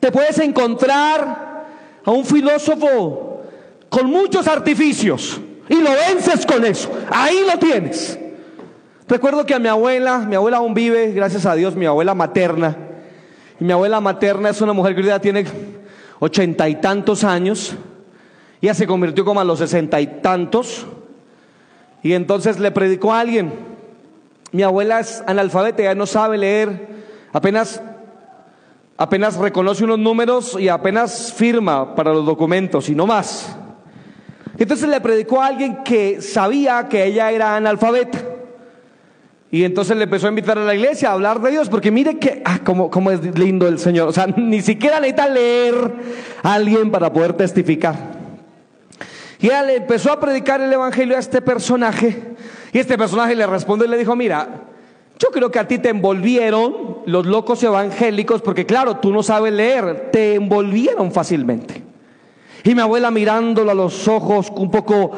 Te 0.00 0.10
puedes 0.10 0.38
encontrar 0.38 1.66
a 2.04 2.10
un 2.10 2.24
filósofo 2.24 3.42
con 3.90 4.06
muchos 4.06 4.46
artificios 4.48 5.38
y 5.68 5.74
lo 5.74 5.90
vences 5.90 6.46
con 6.46 6.64
eso. 6.64 6.90
Ahí 7.10 7.44
lo 7.46 7.58
tienes. 7.58 8.18
Recuerdo 9.08 9.44
que 9.44 9.54
a 9.54 9.58
mi 9.58 9.68
abuela, 9.68 10.18
mi 10.20 10.36
abuela 10.36 10.56
aún 10.56 10.72
vive, 10.72 11.12
gracias 11.12 11.44
a 11.44 11.54
Dios, 11.54 11.76
mi 11.76 11.84
abuela 11.84 12.14
materna. 12.14 12.76
Y 13.60 13.64
mi 13.64 13.72
abuela 13.72 14.00
materna 14.00 14.48
es 14.48 14.60
una 14.62 14.72
mujer 14.72 14.96
que 14.96 15.02
ya 15.02 15.20
tiene 15.20 15.44
ochenta 16.18 16.68
y 16.68 16.76
tantos 16.76 17.24
años, 17.24 17.76
ya 18.62 18.74
se 18.74 18.86
convirtió 18.86 19.24
como 19.24 19.40
a 19.40 19.44
los 19.44 19.58
sesenta 19.58 20.00
y 20.00 20.06
tantos, 20.20 20.86
y 22.02 22.12
entonces 22.12 22.58
le 22.58 22.70
predicó 22.70 23.12
a 23.12 23.20
alguien. 23.20 23.52
Mi 24.52 24.62
abuela 24.62 25.00
es 25.00 25.22
analfabeta, 25.26 25.82
ya 25.82 25.94
no 25.94 26.06
sabe 26.06 26.38
leer, 26.38 26.88
apenas 27.32 27.82
apenas 28.96 29.36
reconoce 29.36 29.84
unos 29.84 29.98
números 29.98 30.56
y 30.58 30.68
apenas 30.68 31.32
firma 31.32 31.94
para 31.94 32.12
los 32.14 32.24
documentos 32.24 32.88
y 32.88 32.94
no 32.94 33.06
más. 33.06 33.56
Entonces 34.58 34.88
le 34.88 35.00
predicó 35.02 35.42
a 35.42 35.48
alguien 35.48 35.84
que 35.84 36.22
sabía 36.22 36.88
que 36.88 37.04
ella 37.04 37.30
era 37.30 37.56
analfabeta. 37.56 38.35
Y 39.56 39.64
entonces 39.64 39.96
le 39.96 40.04
empezó 40.04 40.26
a 40.26 40.28
invitar 40.28 40.58
a 40.58 40.64
la 40.64 40.74
iglesia 40.74 41.08
a 41.08 41.12
hablar 41.12 41.40
de 41.40 41.50
Dios, 41.50 41.70
porque 41.70 41.90
mire 41.90 42.18
que, 42.18 42.42
ah, 42.44 42.58
cómo, 42.62 42.90
cómo 42.90 43.10
es 43.10 43.38
lindo 43.38 43.66
el 43.66 43.78
Señor. 43.78 44.06
O 44.06 44.12
sea, 44.12 44.26
ni 44.36 44.60
siquiera 44.60 45.00
necesita 45.00 45.26
leer 45.30 45.92
a 46.42 46.52
alguien 46.52 46.90
para 46.90 47.10
poder 47.10 47.32
testificar. 47.32 47.96
Y 49.40 49.46
le 49.46 49.76
empezó 49.76 50.12
a 50.12 50.20
predicar 50.20 50.60
el 50.60 50.70
evangelio 50.70 51.16
a 51.16 51.20
este 51.20 51.40
personaje. 51.40 52.34
Y 52.70 52.78
este 52.78 52.98
personaje 52.98 53.34
le 53.34 53.46
respondió 53.46 53.86
y 53.86 53.90
le 53.90 53.96
dijo, 53.96 54.14
mira, 54.14 54.64
yo 55.18 55.30
creo 55.30 55.50
que 55.50 55.58
a 55.58 55.66
ti 55.66 55.78
te 55.78 55.88
envolvieron 55.88 56.98
los 57.06 57.24
locos 57.24 57.62
evangélicos, 57.62 58.42
porque 58.42 58.66
claro, 58.66 58.98
tú 58.98 59.10
no 59.10 59.22
sabes 59.22 59.54
leer, 59.54 60.10
te 60.12 60.34
envolvieron 60.34 61.10
fácilmente. 61.12 61.82
Y 62.62 62.74
mi 62.74 62.82
abuela 62.82 63.10
mirándolo 63.10 63.70
a 63.70 63.74
los 63.74 64.06
ojos, 64.06 64.52
un 64.54 64.70
poco 64.70 65.12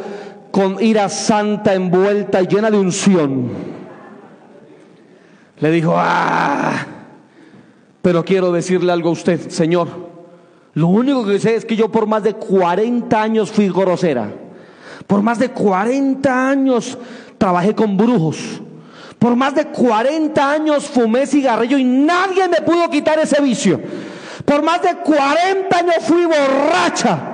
con 0.52 0.80
ira 0.80 1.08
santa 1.08 1.74
envuelta 1.74 2.42
llena 2.42 2.70
de 2.70 2.78
unción, 2.78 3.77
le 5.60 5.70
dijo, 5.70 5.94
ah, 5.96 6.86
pero 8.02 8.24
quiero 8.24 8.52
decirle 8.52 8.92
algo 8.92 9.10
a 9.10 9.12
usted, 9.12 9.50
Señor. 9.50 10.08
Lo 10.74 10.88
único 10.88 11.26
que 11.26 11.40
sé 11.40 11.56
es 11.56 11.64
que 11.64 11.76
yo 11.76 11.90
por 11.90 12.06
más 12.06 12.22
de 12.22 12.34
40 12.34 13.20
años 13.20 13.50
fui 13.50 13.68
grosera. 13.68 14.30
Por 15.06 15.22
más 15.22 15.38
de 15.38 15.50
40 15.50 16.48
años 16.48 16.96
trabajé 17.36 17.74
con 17.74 17.96
brujos. 17.96 18.62
Por 19.18 19.34
más 19.34 19.54
de 19.54 19.66
40 19.66 20.50
años 20.50 20.84
fumé 20.84 21.26
cigarrillo 21.26 21.76
y 21.76 21.84
nadie 21.84 22.46
me 22.46 22.60
pudo 22.60 22.88
quitar 22.88 23.18
ese 23.18 23.42
vicio. 23.42 23.80
Por 24.44 24.62
más 24.62 24.80
de 24.82 24.94
40 24.94 25.76
años 25.76 25.96
fui 26.02 26.24
borracha. 26.24 27.27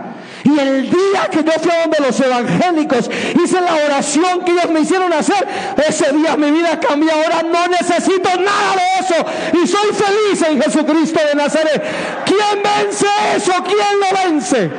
Y 0.44 0.58
el 0.58 0.90
día 0.90 1.28
que 1.30 1.42
yo 1.42 1.52
fui 1.52 1.70
a 1.70 1.80
donde 1.82 1.98
los 2.00 2.20
evangélicos 2.20 3.10
hice 3.42 3.60
la 3.62 3.76
oración 3.86 4.44
que 4.44 4.52
ellos 4.52 4.70
me 4.70 4.80
hicieron 4.80 5.10
hacer, 5.14 5.46
ese 5.88 6.12
día 6.12 6.36
mi 6.36 6.50
vida 6.50 6.78
cambió. 6.78 7.10
Ahora 7.12 7.42
no 7.42 7.66
necesito 7.68 8.28
nada 8.38 8.74
de 8.76 9.04
eso. 9.04 9.26
Y 9.54 9.66
soy 9.66 9.90
feliz 9.94 10.42
en 10.42 10.60
Jesucristo 10.60 11.18
de 11.26 11.34
Nazaret. 11.34 11.82
¿Quién 12.26 12.62
vence 12.62 13.06
eso? 13.34 13.52
¿Quién 13.64 14.00
lo 14.00 14.30
vence? 14.30 14.70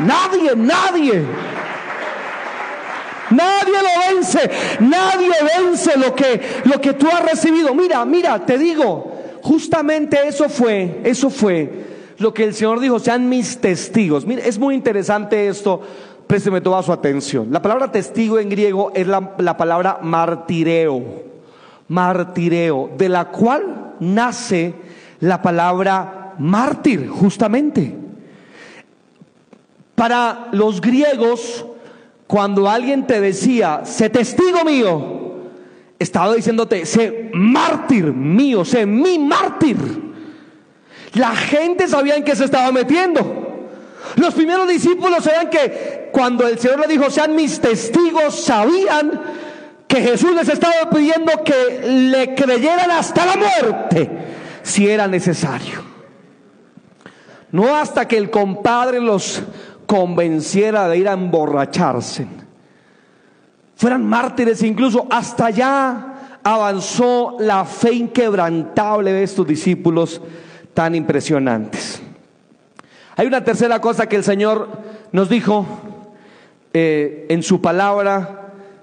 Nadie, 0.00 0.54
nadie. 0.54 1.24
Nadie 3.30 3.72
lo 3.72 4.14
vence. 4.14 4.50
Nadie 4.80 5.30
vence 5.56 5.96
lo 5.96 6.14
que, 6.14 6.60
lo 6.64 6.78
que 6.78 6.92
tú 6.92 7.08
has 7.08 7.22
recibido. 7.22 7.74
Mira, 7.74 8.04
mira, 8.04 8.44
te 8.44 8.58
digo, 8.58 9.40
justamente 9.42 10.28
eso 10.28 10.50
fue, 10.50 11.00
eso 11.04 11.30
fue 11.30 11.93
lo 12.24 12.32
que 12.32 12.44
el 12.44 12.54
Señor 12.54 12.80
dijo, 12.80 12.98
sean 12.98 13.28
mis 13.28 13.58
testigos. 13.58 14.24
Mire, 14.24 14.48
es 14.48 14.58
muy 14.58 14.74
interesante 14.74 15.46
esto, 15.46 15.82
présteme 16.26 16.62
toda 16.62 16.82
su 16.82 16.90
atención. 16.90 17.52
La 17.52 17.60
palabra 17.60 17.92
testigo 17.92 18.38
en 18.38 18.48
griego 18.48 18.90
es 18.94 19.06
la, 19.06 19.34
la 19.36 19.58
palabra 19.58 19.98
martireo, 20.00 21.02
martireo, 21.88 22.90
de 22.96 23.10
la 23.10 23.26
cual 23.26 23.92
nace 24.00 24.74
la 25.20 25.42
palabra 25.42 26.32
mártir, 26.38 27.08
justamente. 27.10 27.94
Para 29.94 30.48
los 30.52 30.80
griegos, 30.80 31.66
cuando 32.26 32.70
alguien 32.70 33.06
te 33.06 33.20
decía, 33.20 33.82
sé 33.84 34.08
testigo 34.08 34.64
mío, 34.64 35.34
estaba 35.98 36.34
diciéndote, 36.34 36.86
sé 36.86 37.30
mártir 37.34 38.06
mío, 38.14 38.64
sé 38.64 38.86
mi 38.86 39.18
mártir. 39.18 40.03
La 41.14 41.34
gente 41.34 41.86
sabía 41.88 42.16
en 42.16 42.24
qué 42.24 42.34
se 42.34 42.44
estaba 42.44 42.72
metiendo. 42.72 43.44
Los 44.16 44.34
primeros 44.34 44.68
discípulos 44.68 45.24
sabían 45.24 45.50
que 45.50 46.10
cuando 46.12 46.46
el 46.46 46.58
Señor 46.58 46.80
le 46.80 46.86
dijo, 46.86 47.10
sean 47.10 47.34
mis 47.34 47.60
testigos, 47.60 48.44
sabían 48.44 49.20
que 49.86 50.00
Jesús 50.00 50.34
les 50.34 50.48
estaba 50.48 50.90
pidiendo 50.90 51.32
que 51.44 51.88
le 51.88 52.34
creyeran 52.34 52.90
hasta 52.90 53.26
la 53.26 53.36
muerte, 53.36 54.10
si 54.62 54.88
era 54.88 55.06
necesario. 55.06 55.82
No 57.52 57.76
hasta 57.76 58.06
que 58.08 58.16
el 58.16 58.30
compadre 58.30 59.00
los 59.00 59.42
convenciera 59.86 60.88
de 60.88 60.98
ir 60.98 61.08
a 61.08 61.12
emborracharse. 61.12 62.26
Fueran 63.76 64.04
mártires 64.04 64.62
incluso, 64.62 65.06
hasta 65.10 65.46
allá 65.46 66.06
avanzó 66.42 67.36
la 67.40 67.64
fe 67.64 67.92
inquebrantable 67.92 69.12
de 69.12 69.22
estos 69.22 69.46
discípulos 69.46 70.20
tan 70.74 70.94
impresionantes. 70.94 72.02
Hay 73.16 73.26
una 73.26 73.44
tercera 73.44 73.80
cosa 73.80 74.08
que 74.08 74.16
el 74.16 74.24
Señor 74.24 74.68
nos 75.12 75.28
dijo 75.28 75.66
eh, 76.72 77.26
en 77.28 77.42
su 77.42 77.60
palabra 77.60 78.40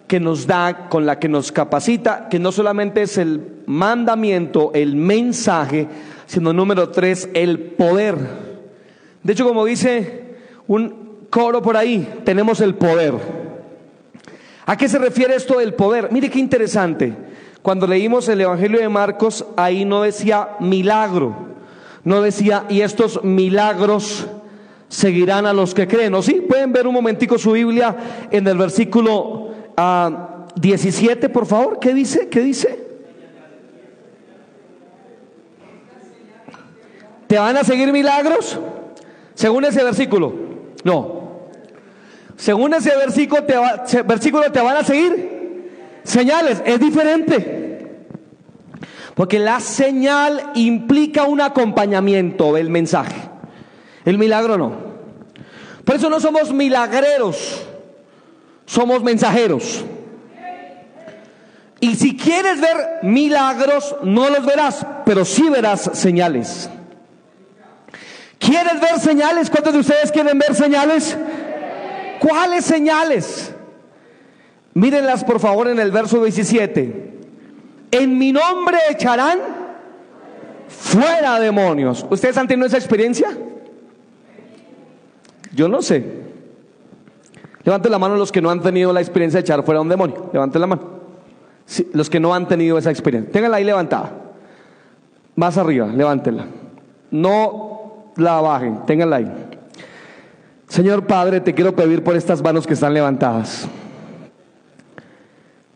que 0.08 0.20
nos 0.20 0.48
da, 0.48 0.90
con 0.90 1.06
la 1.06 1.20
que 1.20 1.30
nos 1.30 1.52
capacita, 1.52 2.28
que 2.30 2.40
no 2.40 2.52
solamente 2.52 3.02
es 3.02 3.18
el 3.18 3.62
mandamiento, 3.66 4.72
el 4.74 4.96
mensaje, 4.96 5.88
sino 6.26 6.54
número 6.54 6.90
tres, 6.90 7.30
el 7.34 7.60
poder. 7.60 8.18
De 9.24 9.34
hecho, 9.34 9.48
como 9.48 9.66
dice 9.66 10.36
un 10.68 11.28
coro 11.30 11.62
por 11.62 11.78
ahí, 11.78 12.22
tenemos 12.24 12.62
el 12.62 12.76
poder. 12.76 13.14
¿A 14.66 14.78
qué 14.78 14.88
se 14.88 15.00
refiere 15.00 15.36
esto 15.36 15.60
del 15.60 15.74
poder? 15.74 16.10
Mire 16.12 16.30
qué 16.30 16.40
interesante. 16.40 17.14
Cuando 17.62 17.88
leímos 17.88 18.28
el 18.30 18.42
Evangelio 18.42 18.80
de 18.80 18.90
Marcos, 18.90 19.46
ahí 19.56 19.86
no 19.86 20.02
decía 20.02 20.50
milagro, 20.60 21.36
no 22.04 22.22
decía, 22.22 22.66
y 22.70 22.82
estos 22.82 23.24
milagros 23.24 24.28
seguirán 24.88 25.46
a 25.46 25.54
los 25.54 25.74
que 25.74 25.88
creen. 25.88 26.14
¿O 26.16 26.22
sí? 26.22 26.46
Pueden 26.48 26.72
ver 26.74 26.88
un 26.88 26.94
momentico 26.94 27.38
su 27.38 27.54
Biblia 27.54 27.96
en 28.30 28.48
el 28.48 28.58
versículo 28.58 29.52
17, 30.56 31.26
ah, 31.26 31.30
por 31.34 31.46
favor. 31.46 31.80
¿Qué 31.80 31.94
dice? 31.94 32.28
¿Qué 32.28 32.42
dice? 32.42 32.80
¿Te 37.28 37.40
van 37.40 37.56
a 37.56 37.64
seguir 37.64 37.92
milagros? 37.94 38.60
Según 39.34 39.64
ese 39.64 39.84
versículo. 39.84 40.34
No. 40.84 41.22
Según 42.36 42.74
ese 42.74 42.96
versículo 42.98 43.44
te, 43.44 43.56
versículo 44.02 44.52
te 44.52 44.60
van 44.60 44.78
a 44.78 44.84
seguir 44.84 45.72
señales. 46.04 46.62
Es 46.66 46.80
diferente. 46.80 47.61
Porque 49.16 49.40
la 49.40 49.60
señal 49.60 50.52
implica 50.56 51.24
un 51.24 51.42
acompañamiento 51.42 52.54
del 52.54 52.70
mensaje. 52.70 53.16
El 54.06 54.18
milagro 54.18 54.58
no. 54.58 54.92
Por 55.86 55.96
eso 55.96 56.10
no 56.10 56.20
somos 56.20 56.54
milagreros, 56.54 57.64
somos 58.66 59.04
mensajeros. 59.04 59.84
Y 61.80 61.96
si 61.96 62.16
quieres 62.16 62.62
ver 62.62 63.00
milagros, 63.02 63.96
no 64.04 64.30
los 64.30 64.46
verás, 64.46 64.86
pero 65.06 65.26
sí 65.26 65.50
verás 65.50 65.90
señales. 65.94 66.70
¿Quieres 68.38 68.80
ver 68.80 69.00
señales? 69.00 69.50
¿Cuántos 69.50 69.74
de 69.74 69.80
ustedes 69.80 70.12
quieren 70.12 70.38
ver 70.38 70.56
señales? 70.56 71.18
¿Cuáles 72.20 72.66
señales? 72.66 73.54
Mírenlas 74.74 75.24
por 75.24 75.40
favor 75.40 75.68
en 75.68 75.80
el 75.80 75.92
verso 75.92 76.24
17 76.24 77.21
en 77.92 78.18
mi 78.18 78.32
nombre 78.32 78.78
echarán 78.90 79.40
fuera 80.68 81.40
demonios. 81.40 82.06
¿Ustedes 82.10 82.38
han 82.38 82.48
tenido 82.48 82.68
esa 82.68 82.78
experiencia? 82.78 83.38
Yo 85.54 85.68
no 85.68 85.82
sé. 85.82 86.22
Levanten 87.64 87.92
la 87.92 88.00
mano 88.00 88.16
los 88.16 88.32
que 88.32 88.42
no 88.42 88.50
han 88.50 88.62
tenido 88.62 88.92
la 88.94 89.02
experiencia 89.02 89.40
de 89.40 89.42
echar 89.42 89.64
fuera 89.64 89.82
un 89.82 89.90
demonio. 89.90 90.30
Levanten 90.34 90.62
la 90.62 90.68
mano. 90.68 91.02
los 91.94 92.10
que 92.10 92.20
no 92.20 92.34
han 92.34 92.48
tenido 92.48 92.78
esa 92.78 92.90
experiencia. 92.90 93.32
Ténganla 93.32 93.58
ahí 93.58 93.64
levantada. 93.64 94.14
Más 95.36 95.58
arriba, 95.58 95.88
levántela. 95.88 96.46
No 97.12 98.12
la 98.16 98.42
bajen, 98.42 98.86
ténganla 98.86 99.16
ahí. 99.18 99.32
Señor 100.68 101.06
Padre, 101.06 101.42
te 101.42 101.54
quiero 101.54 101.76
pedir 101.76 102.04
por 102.04 102.16
estas 102.16 102.42
manos 102.42 102.66
que 102.66 102.74
están 102.74 102.94
levantadas. 102.94 103.68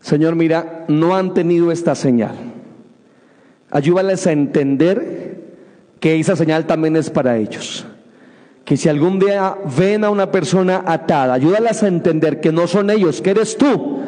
Señor, 0.06 0.36
mira, 0.36 0.84
no 0.86 1.16
han 1.16 1.34
tenido 1.34 1.72
esta 1.72 1.96
señal. 1.96 2.36
Ayúdales 3.72 4.24
a 4.28 4.30
entender 4.30 5.40
que 5.98 6.20
esa 6.20 6.36
señal 6.36 6.64
también 6.64 6.94
es 6.94 7.10
para 7.10 7.36
ellos. 7.38 7.84
Que 8.64 8.76
si 8.76 8.88
algún 8.88 9.18
día 9.18 9.56
ven 9.76 10.04
a 10.04 10.10
una 10.10 10.30
persona 10.30 10.84
atada, 10.86 11.34
ayúdales 11.34 11.82
a 11.82 11.88
entender 11.88 12.40
que 12.40 12.52
no 12.52 12.68
son 12.68 12.90
ellos, 12.90 13.20
que 13.20 13.30
eres 13.30 13.58
tú, 13.58 13.98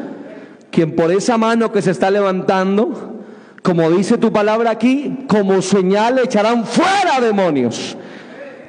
quien 0.71 0.95
por 0.95 1.11
esa 1.11 1.37
mano 1.37 1.73
que 1.73 1.83
se 1.83 1.91
está 1.91 2.13
levantando, 2.13 3.25
como 3.65 3.91
dice 3.91 4.19
tu 4.19 4.33
palabra 4.33 4.71
aquí, 4.71 5.27
como 5.27 5.61
señal 5.63 6.21
echarán 6.21 6.65
fuera 6.65 7.21
demonios. 7.21 7.97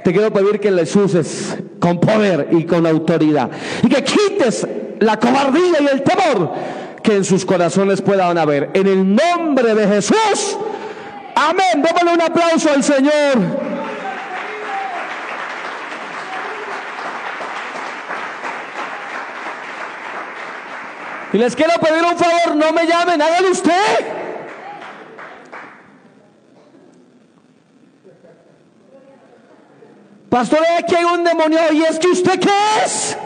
Te 0.03 0.11
quiero 0.11 0.33
pedir 0.33 0.59
que 0.59 0.71
les 0.71 0.95
uses 0.95 1.59
con 1.79 1.99
poder 1.99 2.47
y 2.53 2.63
con 2.63 2.87
autoridad 2.87 3.51
y 3.83 3.87
que 3.87 4.03
quites 4.03 4.67
la 4.99 5.19
cobardía 5.19 5.79
y 5.79 5.85
el 5.93 6.01
temor 6.01 6.53
que 7.03 7.15
en 7.15 7.25
sus 7.25 7.45
corazones 7.45 8.01
puedan 8.01 8.37
haber. 8.37 8.69
En 8.73 8.87
el 8.87 9.15
nombre 9.15 9.73
de 9.75 9.87
Jesús, 9.87 10.57
Amén. 11.39 11.81
Démosle 11.81 12.13
un 12.13 12.21
aplauso 12.21 12.69
al 12.69 12.83
Señor. 12.83 13.37
Y 21.31 21.37
les 21.37 21.55
quiero 21.55 21.73
pedir 21.79 22.03
un 22.03 22.17
favor, 22.17 22.55
no 22.55 22.73
me 22.73 22.85
llamen, 22.87 23.21
hágalo 23.21 23.51
usted. 23.51 24.05
Pastor, 30.29 30.59
aquí 30.77 30.95
hay 30.95 31.05
un 31.05 31.23
demonio 31.23 31.59
y 31.71 31.83
es 31.83 31.99
que 31.99 32.07
usted 32.07 32.39
qué 32.39 32.49
es. 32.83 33.17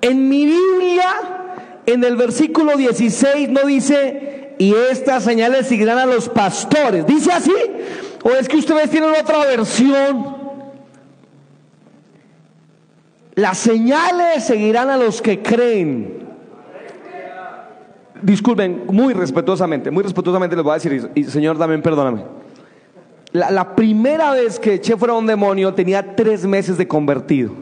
En 0.00 0.28
mi 0.28 0.46
Biblia, 0.46 1.12
en 1.86 2.04
el 2.04 2.16
versículo 2.16 2.76
16 2.76 3.48
no 3.50 3.62
dice, 3.62 4.54
y 4.58 4.74
estas 4.74 5.24
señales 5.24 5.66
seguirán 5.66 5.98
a 5.98 6.06
los 6.06 6.28
pastores. 6.28 7.06
¿Dice 7.06 7.32
así? 7.32 7.54
¿O 8.22 8.30
es 8.30 8.48
que 8.48 8.56
ustedes 8.56 8.90
tienen 8.90 9.10
otra 9.10 9.38
versión? 9.46 10.36
Las 13.34 13.58
señales 13.58 14.44
seguirán 14.44 14.90
a 14.90 14.96
los 14.96 15.22
que 15.22 15.40
creen. 15.40 16.20
Disculpen, 18.22 18.84
muy 18.88 19.14
respetuosamente, 19.14 19.90
muy 19.90 20.02
respetuosamente 20.02 20.54
les 20.54 20.62
voy 20.62 20.72
a 20.72 20.74
decir, 20.74 21.10
y 21.14 21.24
Señor, 21.24 21.58
también 21.58 21.80
perdóname. 21.80 22.22
La, 23.32 23.76
primera 23.76 24.32
vez 24.32 24.58
que 24.58 24.74
eché 24.74 24.96
fuera 24.96 25.14
un 25.14 25.26
demonio 25.26 25.72
tenía 25.72 26.16
tres 26.16 26.44
meses 26.44 26.76
de 26.76 26.88
convertido. 26.88 27.52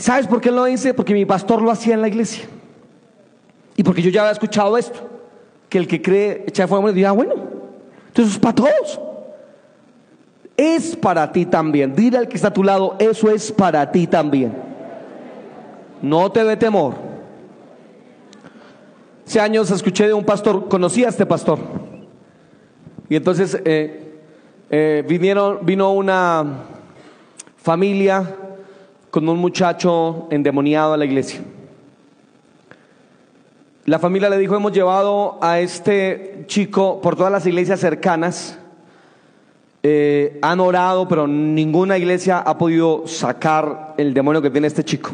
¿Sabes 0.00 0.26
por 0.26 0.40
qué 0.40 0.50
lo 0.50 0.66
hice? 0.66 0.94
Porque 0.94 1.12
mi 1.12 1.26
pastor 1.26 1.60
lo 1.60 1.70
hacía 1.70 1.92
en 1.92 2.00
la 2.00 2.08
iglesia. 2.08 2.44
Y 3.76 3.82
porque 3.82 4.00
yo 4.00 4.08
ya 4.08 4.22
había 4.22 4.32
escuchado 4.32 4.78
esto, 4.78 4.98
que 5.68 5.76
el 5.76 5.86
que 5.86 6.00
cree 6.00 6.44
echar 6.46 6.68
fuera 6.68 6.80
un 6.80 6.86
demonio, 6.86 7.08
ah, 7.08 7.12
bueno, 7.12 7.34
entonces 8.06 8.34
es 8.34 8.40
para 8.40 8.54
todos. 8.54 9.00
Es 10.56 10.96
para 10.96 11.30
ti 11.30 11.44
también. 11.44 11.94
Dile 11.94 12.16
al 12.16 12.28
que 12.28 12.36
está 12.36 12.48
a 12.48 12.52
tu 12.52 12.64
lado, 12.64 12.96
eso 12.98 13.30
es 13.30 13.52
para 13.52 13.92
ti 13.92 14.06
también. 14.06 14.56
No 16.00 16.32
te 16.32 16.44
dé 16.44 16.56
temor. 16.56 16.94
Hace 19.26 19.38
años 19.38 19.70
escuché 19.70 20.06
de 20.06 20.14
un 20.14 20.24
pastor, 20.24 20.66
conocí 20.66 21.04
a 21.04 21.10
este 21.10 21.26
pastor. 21.26 21.58
Y 23.10 23.16
entonces 23.16 23.60
eh, 23.66 24.18
eh, 24.70 25.04
vinieron, 25.06 25.58
vino 25.60 25.92
una 25.92 26.64
familia 27.58 28.34
con 29.10 29.28
un 29.28 29.38
muchacho 29.38 30.28
endemoniado 30.30 30.92
a 30.92 30.96
la 30.96 31.04
iglesia. 31.04 31.40
La 33.86 33.98
familia 33.98 34.30
le 34.30 34.38
dijo, 34.38 34.54
hemos 34.54 34.72
llevado 34.72 35.38
a 35.42 35.58
este 35.58 36.44
chico 36.46 37.00
por 37.00 37.16
todas 37.16 37.32
las 37.32 37.46
iglesias 37.46 37.80
cercanas. 37.80 38.56
Eh, 39.82 40.38
han 40.42 40.60
orado, 40.60 41.08
pero 41.08 41.26
ninguna 41.26 41.98
iglesia 41.98 42.38
ha 42.38 42.56
podido 42.56 43.06
sacar 43.06 43.94
el 43.96 44.14
demonio 44.14 44.42
que 44.42 44.50
tiene 44.50 44.66
este 44.66 44.84
chico. 44.84 45.10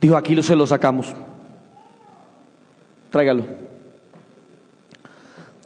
Dijo, 0.00 0.16
aquí 0.16 0.42
se 0.42 0.56
lo 0.56 0.66
sacamos. 0.66 1.14
Tráigalo. 3.10 3.44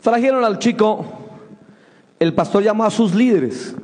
Trajeron 0.01 0.45
al 0.45 0.59
chico, 0.59 1.05
el 2.21 2.35
pastor 2.35 2.63
llamó 2.63 2.85
a 2.85 2.91
sus 2.91 3.15
líderes 3.15 3.75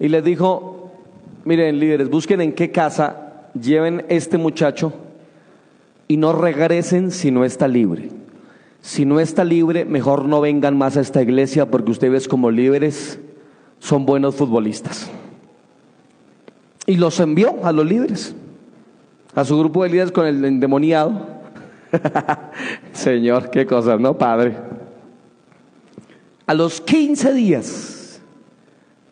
y 0.00 0.08
les 0.08 0.24
dijo, 0.24 0.90
miren 1.44 1.78
líderes, 1.78 2.08
busquen 2.08 2.40
en 2.40 2.54
qué 2.54 2.72
casa 2.72 3.44
lleven 3.52 4.06
este 4.08 4.38
muchacho 4.38 4.94
y 6.08 6.16
no 6.16 6.32
regresen 6.32 7.10
si 7.10 7.30
no 7.30 7.44
está 7.44 7.68
libre. 7.68 8.08
Si 8.80 9.04
no 9.04 9.20
está 9.20 9.44
libre, 9.44 9.84
mejor 9.84 10.24
no 10.24 10.40
vengan 10.40 10.78
más 10.78 10.96
a 10.96 11.02
esta 11.02 11.20
iglesia 11.20 11.70
porque 11.70 11.90
ustedes 11.90 12.28
como 12.28 12.50
líderes 12.50 13.20
son 13.78 14.06
buenos 14.06 14.36
futbolistas. 14.36 15.10
Y 16.86 16.96
los 16.96 17.20
envió 17.20 17.62
a 17.62 17.70
los 17.70 17.84
líderes, 17.84 18.34
a 19.34 19.44
su 19.44 19.58
grupo 19.58 19.82
de 19.82 19.90
líderes 19.90 20.12
con 20.12 20.26
el 20.26 20.42
endemoniado. 20.46 21.26
Señor, 22.94 23.50
qué 23.50 23.66
cosas, 23.66 24.00
¿no, 24.00 24.16
Padre? 24.16 24.56
A 26.46 26.54
los 26.54 26.80
15 26.80 27.34
días 27.34 27.99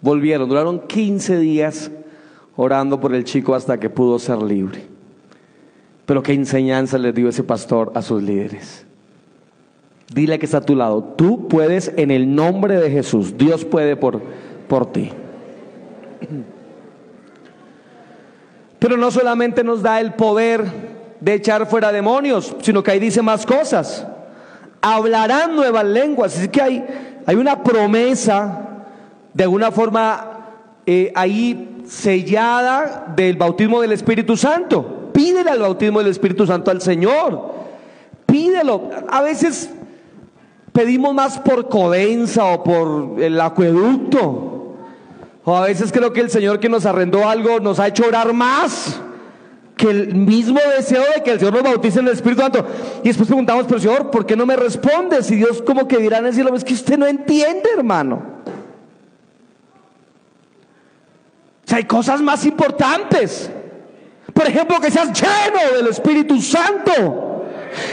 volvieron, 0.00 0.48
duraron 0.48 0.80
15 0.86 1.38
días 1.38 1.90
orando 2.56 3.00
por 3.00 3.14
el 3.14 3.24
chico 3.24 3.54
hasta 3.54 3.78
que 3.78 3.90
pudo 3.90 4.18
ser 4.18 4.42
libre. 4.42 4.86
Pero 6.06 6.22
qué 6.22 6.32
enseñanza 6.32 6.98
le 6.98 7.12
dio 7.12 7.28
ese 7.28 7.44
pastor 7.44 7.92
a 7.94 8.02
sus 8.02 8.22
líderes. 8.22 8.86
Dile 10.12 10.38
que 10.38 10.46
está 10.46 10.58
a 10.58 10.62
tu 10.62 10.74
lado, 10.74 11.02
tú 11.16 11.48
puedes 11.48 11.92
en 11.96 12.10
el 12.10 12.34
nombre 12.34 12.80
de 12.80 12.90
Jesús, 12.90 13.36
Dios 13.36 13.64
puede 13.64 13.94
por, 13.94 14.22
por 14.66 14.90
ti. 14.90 15.10
Pero 18.78 18.96
no 18.96 19.10
solamente 19.10 19.62
nos 19.62 19.82
da 19.82 20.00
el 20.00 20.14
poder 20.14 20.64
de 21.20 21.34
echar 21.34 21.66
fuera 21.66 21.92
demonios, 21.92 22.56
sino 22.62 22.82
que 22.82 22.92
ahí 22.92 22.98
dice 22.98 23.22
más 23.22 23.44
cosas. 23.44 24.06
Hablarán 24.80 25.56
nuevas 25.56 25.84
lenguas. 25.84 26.36
Así 26.36 26.48
que 26.48 26.62
hay, 26.62 26.84
hay 27.26 27.36
una 27.36 27.62
promesa, 27.62 28.67
de 29.38 29.44
alguna 29.44 29.70
forma, 29.70 30.48
eh, 30.84 31.12
ahí 31.14 31.84
sellada 31.86 33.06
del 33.14 33.36
bautismo 33.36 33.80
del 33.80 33.92
Espíritu 33.92 34.36
Santo. 34.36 35.10
Pídele 35.12 35.48
al 35.48 35.60
bautismo 35.60 36.00
del 36.00 36.08
Espíritu 36.08 36.44
Santo 36.44 36.72
al 36.72 36.80
Señor. 36.80 37.52
Pídelo. 38.26 38.90
A 39.08 39.22
veces 39.22 39.70
pedimos 40.72 41.14
más 41.14 41.38
por 41.38 41.68
codensa 41.68 42.46
o 42.46 42.64
por 42.64 43.22
el 43.22 43.40
acueducto. 43.40 44.74
O 45.44 45.56
a 45.56 45.66
veces 45.66 45.92
creo 45.92 46.12
que 46.12 46.20
el 46.20 46.30
Señor 46.30 46.58
que 46.58 46.68
nos 46.68 46.84
arrendó 46.84 47.28
algo 47.28 47.60
nos 47.60 47.78
ha 47.78 47.86
hecho 47.86 48.08
orar 48.08 48.32
más 48.32 49.00
que 49.76 49.88
el 49.88 50.16
mismo 50.16 50.58
deseo 50.76 51.04
de 51.14 51.22
que 51.22 51.30
el 51.30 51.38
Señor 51.38 51.54
nos 51.54 51.62
bautice 51.62 52.00
en 52.00 52.08
el 52.08 52.14
Espíritu 52.14 52.42
Santo. 52.42 52.66
Y 53.04 53.06
después 53.06 53.28
preguntamos, 53.28 53.66
pero 53.68 53.78
Señor, 53.78 54.10
¿por 54.10 54.26
qué 54.26 54.34
no 54.34 54.46
me 54.46 54.56
respondes? 54.56 55.30
Y 55.30 55.36
Dios 55.36 55.62
como 55.62 55.86
que 55.86 55.98
dirá 55.98 56.18
en 56.18 56.26
el 56.26 56.54
es 56.56 56.64
que 56.64 56.74
usted 56.74 56.98
no 56.98 57.06
entiende, 57.06 57.68
hermano. 57.76 58.37
Hay 61.70 61.84
cosas 61.84 62.20
más 62.20 62.44
importantes. 62.46 63.50
Por 64.32 64.46
ejemplo, 64.46 64.80
que 64.80 64.90
seas 64.90 65.12
lleno 65.12 65.76
del 65.76 65.88
Espíritu 65.88 66.40
Santo. 66.40 67.44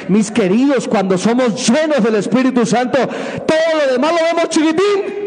Mis 0.07 0.31
queridos, 0.31 0.88
cuando 0.88 1.17
somos 1.17 1.67
llenos 1.67 2.03
del 2.03 2.15
Espíritu 2.15 2.65
Santo, 2.65 2.97
todo 2.97 3.85
lo 3.85 3.91
demás 3.91 4.11
lo 4.11 4.19
vemos 4.23 4.49
chiquitín. 4.49 5.25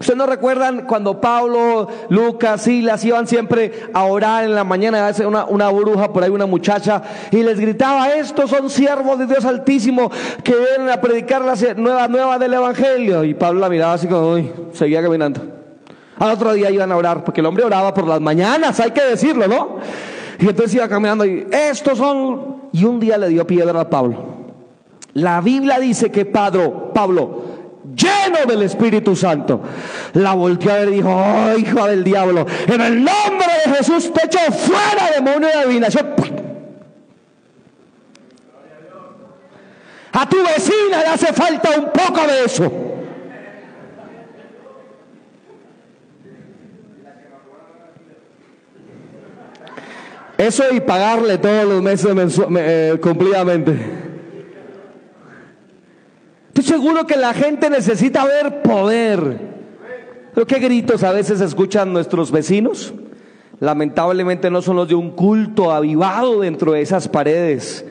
¿Ustedes 0.00 0.18
no 0.18 0.26
recuerdan 0.26 0.86
cuando 0.86 1.20
Pablo, 1.20 1.88
Lucas, 2.10 2.62
Silas 2.62 3.04
iban 3.04 3.26
siempre 3.26 3.88
a 3.94 4.04
orar 4.04 4.44
en 4.44 4.54
la 4.54 4.64
mañana, 4.64 5.08
a 5.08 5.26
una, 5.26 5.44
una 5.44 5.70
bruja 5.70 6.12
por 6.12 6.24
ahí, 6.24 6.30
una 6.30 6.46
muchacha, 6.46 7.00
y 7.30 7.42
les 7.42 7.60
gritaba, 7.60 8.10
estos 8.10 8.50
son 8.50 8.68
siervos 8.68 9.18
de 9.20 9.26
Dios 9.26 9.44
Altísimo 9.44 10.10
que 10.42 10.54
vienen 10.54 10.90
a 10.90 11.00
predicar 11.00 11.42
la 11.42 11.54
nueva 11.76 12.08
nueva 12.08 12.38
del 12.38 12.54
Evangelio? 12.54 13.22
Y 13.24 13.34
Pablo 13.34 13.60
la 13.60 13.68
miraba 13.68 13.94
así 13.94 14.08
como, 14.08 14.32
uy, 14.32 14.50
seguía 14.72 15.00
caminando. 15.00 15.63
Al 16.18 16.30
otro 16.30 16.52
día 16.52 16.70
iban 16.70 16.92
a 16.92 16.96
orar, 16.96 17.24
porque 17.24 17.40
el 17.40 17.46
hombre 17.46 17.64
oraba 17.64 17.92
por 17.92 18.06
las 18.06 18.20
mañanas, 18.20 18.78
hay 18.80 18.92
que 18.92 19.02
decirlo, 19.04 19.48
¿no? 19.48 19.76
Y 20.38 20.48
entonces 20.48 20.74
iba 20.74 20.88
caminando 20.88 21.24
y 21.24 21.46
estos 21.50 21.98
son... 21.98 22.54
Y 22.72 22.84
un 22.84 22.98
día 22.98 23.16
le 23.18 23.28
dio 23.28 23.46
piedra 23.46 23.80
a 23.80 23.88
Pablo. 23.88 24.34
La 25.14 25.40
Biblia 25.40 25.78
dice 25.78 26.10
que 26.10 26.24
Pablo, 26.24 26.90
Pablo 26.92 27.42
lleno 27.94 28.46
del 28.46 28.62
Espíritu 28.62 29.14
Santo. 29.14 29.60
La 30.14 30.34
volteó 30.34 30.72
a 30.72 30.76
ver 30.76 30.88
y 30.88 30.96
dijo, 30.96 31.10
oh, 31.10 31.56
hijo 31.56 31.86
del 31.86 32.02
diablo, 32.02 32.46
en 32.66 32.80
el 32.80 33.04
nombre 33.04 33.46
de 33.64 33.74
Jesús 33.74 34.12
te 34.12 34.26
echo 34.26 34.38
fuera 34.52 35.10
demonio 35.14 35.48
de 35.48 35.54
adivinación. 35.54 36.14
A 40.12 40.28
tu 40.28 40.36
vecina 40.42 41.00
le 41.00 41.06
hace 41.08 41.32
falta 41.32 41.70
un 41.76 41.86
poco 41.86 42.26
de 42.26 42.44
eso. 42.44 42.93
Eso 50.36 50.64
y 50.72 50.80
pagarle 50.80 51.38
todos 51.38 51.64
los 51.64 51.82
meses 51.82 52.40
eh, 52.56 52.98
cumplidamente. 53.00 53.78
Estoy 56.48 56.64
seguro 56.64 57.06
que 57.06 57.16
la 57.16 57.32
gente 57.34 57.70
necesita 57.70 58.24
ver 58.24 58.62
poder. 58.62 59.54
Pero 60.34 60.46
qué 60.46 60.58
gritos 60.58 61.04
a 61.04 61.12
veces 61.12 61.40
escuchan 61.40 61.92
nuestros 61.92 62.32
vecinos. 62.32 62.92
Lamentablemente 63.60 64.50
no 64.50 64.62
son 64.62 64.76
los 64.76 64.88
de 64.88 64.96
un 64.96 65.12
culto 65.12 65.70
avivado 65.72 66.40
dentro 66.40 66.72
de 66.72 66.80
esas 66.80 67.08
paredes, 67.08 67.84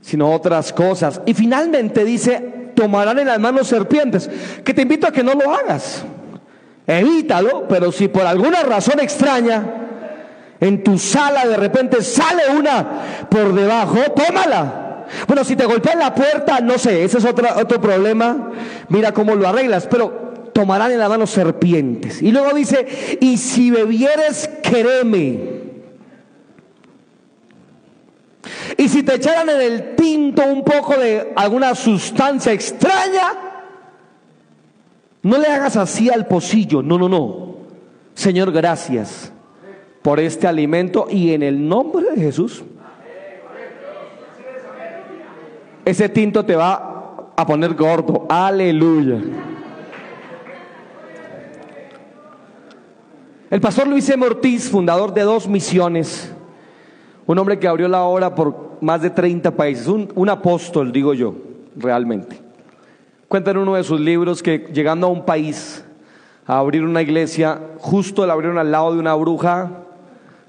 sino 0.00 0.32
otras 0.32 0.72
cosas. 0.72 1.20
Y 1.26 1.34
finalmente 1.34 2.04
dice, 2.04 2.72
tomarán 2.74 3.18
en 3.18 3.26
las 3.26 3.38
manos 3.38 3.66
serpientes, 3.66 4.30
que 4.64 4.72
te 4.72 4.82
invito 4.82 5.06
a 5.06 5.12
que 5.12 5.22
no 5.22 5.34
lo 5.34 5.54
hagas. 5.54 6.04
Evítalo, 6.86 7.68
pero 7.68 7.92
si 7.92 8.08
por 8.08 8.26
alguna 8.26 8.62
razón 8.62 9.00
extraña 9.00 9.79
en 10.60 10.84
tu 10.84 10.98
sala 10.98 11.46
de 11.46 11.56
repente 11.56 12.02
sale 12.02 12.42
una 12.56 13.26
por 13.30 13.54
debajo, 13.54 13.98
tómala 14.14 15.06
Bueno, 15.26 15.42
si 15.42 15.56
te 15.56 15.64
golpean 15.64 15.98
la 15.98 16.14
puerta, 16.14 16.60
no 16.60 16.78
sé, 16.78 17.02
ese 17.02 17.18
es 17.18 17.24
otro, 17.24 17.48
otro 17.56 17.80
problema. 17.80 18.52
Mira 18.90 19.12
cómo 19.12 19.34
lo 19.34 19.48
arreglas, 19.48 19.88
pero 19.90 20.50
tomarán 20.52 20.92
en 20.92 20.98
la 20.98 21.08
mano 21.08 21.26
serpientes. 21.26 22.22
Y 22.22 22.30
luego 22.30 22.52
dice, 22.54 23.18
y 23.20 23.38
si 23.38 23.70
bebieres, 23.70 24.48
quereme. 24.62 25.60
Y 28.76 28.88
si 28.88 29.02
te 29.02 29.16
echaran 29.16 29.48
en 29.48 29.60
el 29.60 29.96
tinto 29.96 30.44
un 30.44 30.62
poco 30.62 30.96
de 30.96 31.32
alguna 31.34 31.74
sustancia 31.74 32.52
extraña, 32.52 33.32
no 35.22 35.38
le 35.38 35.48
hagas 35.48 35.76
así 35.76 36.10
al 36.10 36.26
pocillo. 36.26 36.82
No, 36.82 36.98
no, 36.98 37.08
no. 37.08 37.56
Señor, 38.14 38.52
gracias 38.52 39.32
por 40.02 40.20
este 40.20 40.46
alimento 40.46 41.06
y 41.10 41.32
en 41.32 41.42
el 41.42 41.68
nombre 41.68 42.04
de 42.14 42.20
Jesús 42.20 42.64
ese 45.84 46.08
tinto 46.08 46.44
te 46.44 46.54
va 46.54 47.32
a 47.36 47.46
poner 47.46 47.74
gordo. 47.74 48.26
Aleluya. 48.28 49.20
El 53.50 53.60
pastor 53.60 53.88
Luis 53.88 54.08
M. 54.08 54.24
Ortiz, 54.24 54.70
fundador 54.70 55.12
de 55.12 55.22
dos 55.22 55.48
misiones, 55.48 56.32
un 57.26 57.38
hombre 57.38 57.58
que 57.58 57.66
abrió 57.66 57.88
la 57.88 58.02
obra 58.02 58.34
por 58.34 58.78
más 58.80 59.02
de 59.02 59.10
30 59.10 59.50
países, 59.56 59.88
un, 59.88 60.28
apóstol, 60.28 60.92
digo 60.92 61.14
yo, 61.14 61.34
realmente. 61.74 62.40
Cuenta 63.26 63.50
en 63.50 63.58
uno 63.58 63.74
de 63.74 63.82
sus 63.82 64.00
libros 64.00 64.42
que 64.42 64.68
llegando 64.72 65.08
a 65.08 65.10
un 65.10 65.24
país 65.24 65.84
a 66.46 66.58
abrir 66.58 66.84
una 66.84 67.02
iglesia, 67.02 67.60
justo 67.78 68.24
la 68.24 68.34
abrieron 68.34 68.58
al 68.58 68.70
lado 68.70 68.94
de 68.94 69.00
una 69.00 69.14
bruja 69.14 69.84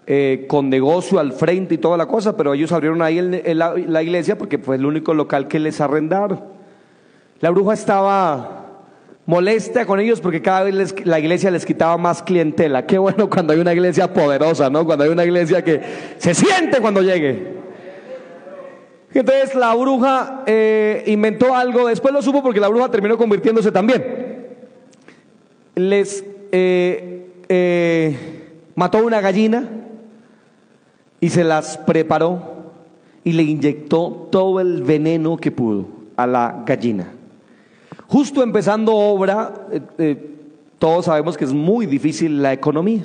eh, 0.08 0.46
con 0.48 0.68
negocio 0.68 1.20
al 1.20 1.32
frente 1.32 1.76
y 1.76 1.78
toda 1.78 1.96
la 1.96 2.08
cosa, 2.08 2.36
pero 2.36 2.56
ellos 2.56 2.72
abrieron 2.72 3.04
ahí 3.04 3.22
la, 3.54 4.02
iglesia 4.02 4.36
porque 4.36 4.58
fue 4.58 4.76
el 4.76 4.86
único 4.88 5.14
local 5.14 5.48
que 5.48 5.60
les 5.60 5.80
arrendaron. 5.80 6.44
La 7.40 7.52
bruja 7.52 7.76
estaba 7.76 8.82
molesta 9.28 9.86
con 9.86 10.00
ellos 10.00 10.20
porque 10.20 10.42
cada 10.42 10.64
vez 10.64 11.06
la 11.06 11.20
iglesia 11.20 11.52
les 11.52 11.68
quitaba 11.68 11.98
más 12.00 12.24
clientela. 12.24 12.88
Qué 12.88 12.98
bueno 12.98 13.30
cuando 13.30 13.54
hay 13.54 13.60
una 13.60 13.74
iglesia 13.74 14.12
poderosa, 14.12 14.72
¿no? 14.72 14.86
Cuando 14.86 15.04
hay 15.04 15.12
una 15.12 15.24
iglesia 15.24 15.64
que 15.64 15.80
se 16.18 16.34
siente 16.34 16.82
cuando 16.82 17.04
llegue. 17.04 17.62
Entonces 19.14 19.54
la 19.54 19.76
bruja 19.76 20.44
eh, 20.48 21.04
inventó 21.06 21.54
algo, 21.54 21.88
después 21.88 22.12
lo 22.12 22.24
supo 22.24 22.42
porque 22.42 22.60
la 22.60 22.70
bruja 22.70 22.90
terminó 22.90 23.20
convirtiéndose 23.20 23.72
también. 23.72 24.48
Les 25.76 26.26
eh, 26.52 28.18
mató 28.74 29.06
una 29.06 29.22
gallina 29.22 29.81
y 31.22 31.30
se 31.30 31.46
las 31.46 31.78
preparó 31.78 32.42
y 33.24 33.32
le 33.32 33.44
inyectó 33.44 34.28
todo 34.32 34.60
el 34.60 34.84
veneno 34.84 35.38
que 35.38 35.52
pudo 35.52 35.86
a 36.18 36.28
la 36.28 36.64
gallina. 36.66 37.08
Justo 38.08 38.44
empezando 38.44 38.94
obra, 38.94 39.54
eh, 39.72 39.82
eh, 39.98 40.36
todos 40.80 41.06
sabemos 41.06 41.38
que 41.38 41.46
es 41.46 41.54
muy 41.54 41.86
difícil 41.86 42.42
la 42.42 42.52
economía. 42.52 43.04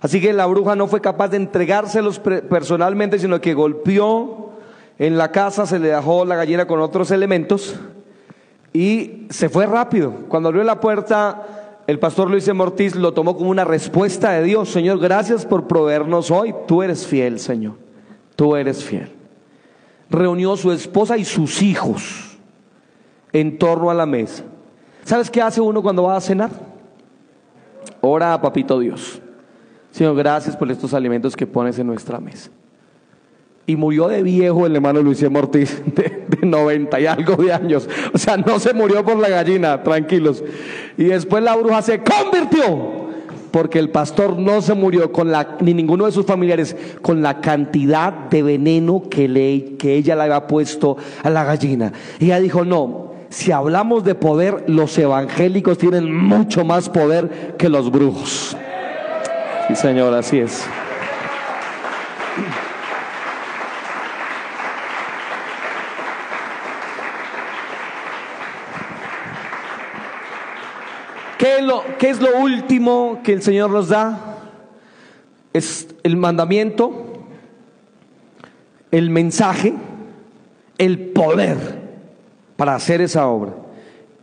Así 0.00 0.20
que 0.20 0.32
la 0.32 0.46
bruja 0.46 0.74
no 0.74 0.88
fue 0.88 1.00
capaz 1.00 1.28
de 1.28 1.36
entregárselos 1.36 2.18
personalmente, 2.18 3.20
sino 3.20 3.40
que 3.40 3.54
golpeó 3.54 4.50
en 4.98 5.16
la 5.16 5.30
casa, 5.30 5.64
se 5.64 5.78
le 5.78 5.88
dejó 5.88 6.24
la 6.24 6.34
gallina 6.34 6.66
con 6.66 6.80
otros 6.80 7.12
elementos 7.12 7.76
y 8.72 9.26
se 9.30 9.48
fue 9.48 9.66
rápido. 9.66 10.12
Cuando 10.28 10.48
abrió 10.48 10.64
la 10.64 10.80
puerta, 10.80 11.61
el 11.92 11.98
pastor 11.98 12.30
Luis 12.30 12.46
de 12.46 12.54
Mortiz 12.54 12.94
lo 12.94 13.12
tomó 13.12 13.36
como 13.36 13.50
una 13.50 13.64
respuesta 13.64 14.30
de 14.32 14.42
Dios. 14.42 14.70
Señor, 14.70 14.98
gracias 14.98 15.44
por 15.44 15.68
proveernos 15.68 16.30
hoy. 16.30 16.54
Tú 16.66 16.82
eres 16.82 17.06
fiel, 17.06 17.38
Señor. 17.38 17.74
Tú 18.34 18.56
eres 18.56 18.82
fiel. 18.82 19.12
Reunió 20.08 20.56
su 20.56 20.72
esposa 20.72 21.18
y 21.18 21.26
sus 21.26 21.60
hijos 21.60 22.38
en 23.30 23.58
torno 23.58 23.90
a 23.90 23.94
la 23.94 24.06
mesa. 24.06 24.42
¿Sabes 25.04 25.30
qué 25.30 25.42
hace 25.42 25.60
uno 25.60 25.82
cuando 25.82 26.04
va 26.04 26.16
a 26.16 26.20
cenar? 26.22 26.50
Ora 28.00 28.32
a 28.32 28.40
Papito 28.40 28.80
Dios. 28.80 29.20
Señor, 29.90 30.16
gracias 30.16 30.56
por 30.56 30.70
estos 30.70 30.94
alimentos 30.94 31.36
que 31.36 31.46
pones 31.46 31.78
en 31.78 31.88
nuestra 31.88 32.18
mesa. 32.18 32.50
Y 33.72 33.76
murió 33.76 34.06
de 34.08 34.22
viejo 34.22 34.66
el 34.66 34.76
hermano 34.76 35.00
Luis 35.00 35.30
Mortiz, 35.30 35.80
de, 35.86 36.26
de 36.28 36.46
90 36.46 37.00
y 37.00 37.06
algo 37.06 37.36
de 37.36 37.54
años. 37.54 37.88
O 38.12 38.18
sea, 38.18 38.36
no 38.36 38.58
se 38.58 38.74
murió 38.74 39.02
por 39.02 39.16
la 39.16 39.30
gallina, 39.30 39.82
tranquilos. 39.82 40.44
Y 40.98 41.04
después 41.04 41.42
la 41.42 41.56
bruja 41.56 41.80
se 41.80 42.02
convirtió, 42.02 43.08
porque 43.50 43.78
el 43.78 43.88
pastor 43.88 44.38
no 44.38 44.60
se 44.60 44.74
murió 44.74 45.10
con 45.10 45.32
la, 45.32 45.56
ni 45.60 45.72
ninguno 45.72 46.04
de 46.04 46.12
sus 46.12 46.26
familiares, 46.26 46.76
con 47.00 47.22
la 47.22 47.40
cantidad 47.40 48.12
de 48.12 48.42
veneno 48.42 49.04
que, 49.08 49.26
le, 49.26 49.76
que 49.78 49.94
ella 49.94 50.16
le 50.16 50.24
había 50.24 50.46
puesto 50.46 50.98
a 51.22 51.30
la 51.30 51.44
gallina. 51.44 51.94
Y 52.18 52.26
ella 52.26 52.40
dijo, 52.40 52.66
no, 52.66 53.12
si 53.30 53.52
hablamos 53.52 54.04
de 54.04 54.14
poder, 54.14 54.64
los 54.66 54.98
evangélicos 54.98 55.78
tienen 55.78 56.14
mucho 56.14 56.62
más 56.62 56.90
poder 56.90 57.56
que 57.56 57.70
los 57.70 57.90
brujos. 57.90 58.54
Sí, 59.68 59.76
Señor, 59.76 60.12
así 60.12 60.40
es. 60.40 60.62
¿Qué 71.42 71.58
es, 71.58 71.64
lo, 71.64 71.82
¿Qué 71.98 72.08
es 72.08 72.20
lo 72.20 72.38
último 72.38 73.18
que 73.24 73.32
el 73.32 73.42
Señor 73.42 73.68
nos 73.68 73.88
da? 73.88 74.38
Es 75.52 75.88
el 76.04 76.16
mandamiento, 76.16 77.14
el 78.92 79.10
mensaje, 79.10 79.74
el 80.78 81.00
poder 81.08 81.58
para 82.54 82.76
hacer 82.76 83.00
esa 83.00 83.26
obra. 83.26 83.54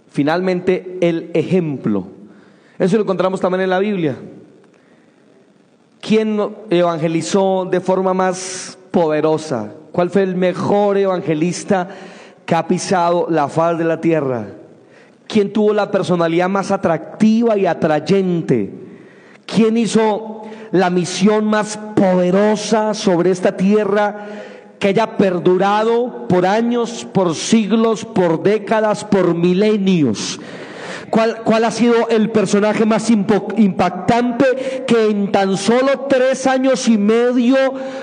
Finalmente, 0.07 0.97
el 1.01 1.29
ejemplo. 1.33 2.07
Eso 2.77 2.95
lo 2.95 3.03
encontramos 3.03 3.41
también 3.41 3.63
en 3.63 3.69
la 3.71 3.79
Biblia. 3.79 4.15
¿Quién 5.99 6.39
evangelizó 6.69 7.67
de 7.69 7.81
forma 7.81 8.13
más 8.13 8.77
poderosa? 8.91 9.73
¿Cuál 9.91 10.09
fue 10.09 10.23
el 10.23 10.37
mejor 10.37 10.97
evangelista 10.97 11.89
que 12.45 12.55
ha 12.55 12.65
pisado 12.65 13.27
la 13.29 13.49
faz 13.49 13.77
de 13.77 13.83
la 13.83 13.99
tierra? 13.99 14.53
¿Quién 15.29 15.53
tuvo 15.53 15.75
la 15.75 15.91
personalidad 15.91 16.49
más 16.49 16.71
atractiva 16.71 17.55
y 17.55 17.67
atrayente? 17.67 18.73
¿Quién 19.45 19.77
hizo 19.77 20.41
la 20.71 20.89
misión 20.89 21.45
más 21.45 21.77
poderosa 21.95 22.95
sobre 22.95 23.29
esta 23.29 23.55
tierra 23.55 24.25
que 24.79 24.87
haya 24.87 25.17
perdurado 25.17 26.27
por 26.27 26.47
años, 26.47 27.07
por 27.13 27.35
siglos, 27.35 28.05
por 28.05 28.41
décadas, 28.41 29.05
por 29.05 29.35
milenios? 29.35 30.39
¿Cuál, 31.11 31.43
¿Cuál, 31.43 31.65
ha 31.65 31.71
sido 31.71 32.09
el 32.09 32.31
personaje 32.31 32.87
más 32.87 33.11
impactante 33.11 34.83
que 34.87 35.11
en 35.11 35.31
tan 35.31 35.57
solo 35.57 36.07
tres 36.09 36.47
años 36.47 36.87
y 36.87 36.97
medio 36.97 37.55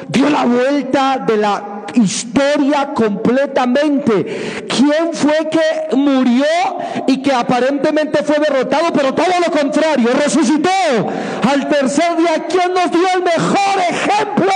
dio 0.08 0.30
la 0.30 0.44
vuelta 0.44 1.24
de 1.26 1.36
la 1.38 1.75
historia 1.94 2.92
completamente. 2.94 4.66
¿Quién 4.68 5.12
fue 5.12 5.48
que 5.50 5.96
murió 5.96 6.44
y 7.06 7.22
que 7.22 7.32
aparentemente 7.32 8.22
fue 8.22 8.38
derrotado, 8.38 8.92
pero 8.92 9.14
todo 9.14 9.26
lo 9.44 9.52
contrario, 9.52 10.08
resucitó 10.22 10.70
al 11.50 11.68
tercer 11.68 12.16
día? 12.16 12.46
¿Quién 12.48 12.72
nos 12.74 12.90
dio 12.90 13.06
el 13.14 13.22
mejor 13.22 13.78
ejemplo 13.88 14.52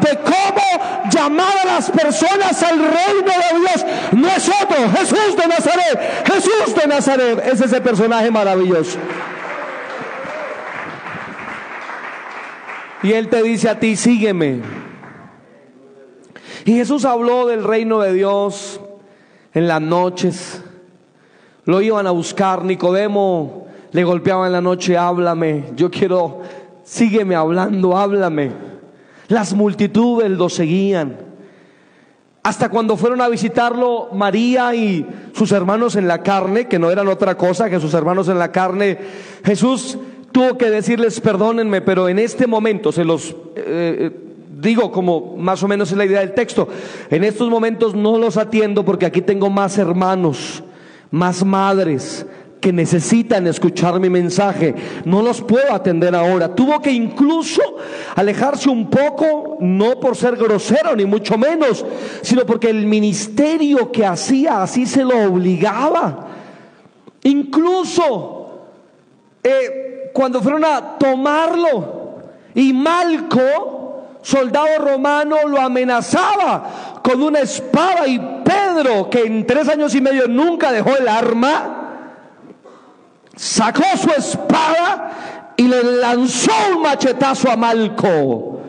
de 0.00 0.18
cómo 0.18 1.10
llamar 1.10 1.54
a 1.62 1.74
las 1.74 1.90
personas 1.90 2.62
al 2.62 2.78
reino 2.78 3.32
de 3.32 3.58
Dios? 3.60 3.86
No 4.12 4.28
es 4.28 4.48
otro, 4.48 4.76
Jesús 4.98 5.36
de 5.36 5.48
Nazaret, 5.48 6.26
Jesús 6.26 6.74
de 6.74 6.86
Nazaret, 6.86 7.42
es 7.46 7.60
ese 7.60 7.80
personaje 7.80 8.30
maravilloso. 8.30 8.98
Y 13.02 13.12
Él 13.12 13.28
te 13.28 13.42
dice 13.42 13.68
a 13.68 13.78
ti, 13.78 13.96
sígueme. 13.96 14.62
Y 16.64 16.72
Jesús 16.72 17.04
habló 17.04 17.46
del 17.46 17.64
reino 17.64 18.00
de 18.00 18.12
Dios 18.12 18.80
en 19.52 19.68
las 19.68 19.80
noches. 19.80 20.62
Lo 21.64 21.80
iban 21.82 22.06
a 22.06 22.10
buscar, 22.10 22.64
Nicodemo 22.64 23.64
le 23.94 24.02
golpeaba 24.02 24.46
en 24.46 24.52
la 24.52 24.60
noche, 24.60 24.98
háblame, 24.98 25.66
yo 25.76 25.88
quiero, 25.88 26.42
sígueme 26.82 27.36
hablando, 27.36 27.96
háblame. 27.96 28.50
Las 29.28 29.54
multitudes 29.54 30.28
lo 30.32 30.48
seguían. 30.48 31.16
Hasta 32.42 32.68
cuando 32.70 32.96
fueron 32.96 33.20
a 33.20 33.28
visitarlo 33.28 34.08
María 34.12 34.74
y 34.74 35.06
sus 35.32 35.52
hermanos 35.52 35.94
en 35.94 36.08
la 36.08 36.24
carne, 36.24 36.66
que 36.66 36.80
no 36.80 36.90
eran 36.90 37.06
otra 37.06 37.36
cosa 37.36 37.70
que 37.70 37.78
sus 37.78 37.94
hermanos 37.94 38.28
en 38.28 38.40
la 38.40 38.50
carne, 38.50 38.98
Jesús 39.44 39.96
tuvo 40.32 40.58
que 40.58 40.70
decirles, 40.70 41.20
perdónenme, 41.20 41.80
pero 41.80 42.08
en 42.08 42.18
este 42.18 42.48
momento 42.48 42.90
se 42.90 43.04
los... 43.04 43.30
Eh, 43.30 43.34
eh, 43.56 44.20
digo 44.64 44.90
como 44.90 45.36
más 45.36 45.62
o 45.62 45.68
menos 45.68 45.92
es 45.92 45.96
la 45.96 46.06
idea 46.06 46.20
del 46.20 46.34
texto. 46.34 46.66
En 47.10 47.22
estos 47.22 47.48
momentos 47.48 47.94
no 47.94 48.18
los 48.18 48.36
atiendo 48.36 48.84
porque 48.84 49.06
aquí 49.06 49.20
tengo 49.20 49.50
más 49.50 49.78
hermanos, 49.78 50.64
más 51.10 51.44
madres, 51.44 52.26
que 52.64 52.72
necesitan 52.72 53.46
escuchar 53.46 54.00
mi 54.00 54.08
mensaje. 54.08 54.74
No 55.04 55.20
los 55.20 55.42
puedo 55.42 55.74
atender 55.74 56.14
ahora. 56.14 56.54
Tuvo 56.54 56.80
que 56.80 56.90
incluso 56.90 57.60
alejarse 58.16 58.70
un 58.70 58.88
poco, 58.88 59.58
no 59.60 60.00
por 60.00 60.16
ser 60.16 60.36
grosero 60.36 60.96
ni 60.96 61.04
mucho 61.04 61.36
menos, 61.36 61.84
sino 62.22 62.46
porque 62.46 62.70
el 62.70 62.86
ministerio 62.86 63.92
que 63.92 64.06
hacía 64.06 64.62
así 64.62 64.86
se 64.86 65.04
lo 65.04 65.30
obligaba. 65.30 66.28
Incluso 67.22 68.70
eh, 69.42 70.10
cuando 70.14 70.40
fueron 70.40 70.64
a 70.64 70.96
tomarlo 70.96 72.22
y 72.54 72.72
Malco, 72.72 73.83
soldado 74.24 74.78
romano, 74.78 75.36
lo 75.46 75.60
amenazaba 75.60 77.00
con 77.02 77.22
una 77.22 77.40
espada 77.40 78.06
y 78.06 78.18
Pedro, 78.18 79.10
que 79.10 79.20
en 79.20 79.46
tres 79.46 79.68
años 79.68 79.94
y 79.94 80.00
medio 80.00 80.26
nunca 80.26 80.72
dejó 80.72 80.96
el 80.96 81.06
arma, 81.06 82.00
sacó 83.36 83.84
su 83.96 84.10
espada 84.10 85.52
y 85.56 85.68
le 85.68 85.82
lanzó 86.00 86.52
un 86.74 86.82
machetazo 86.82 87.50
a 87.50 87.56
Malco. 87.56 88.60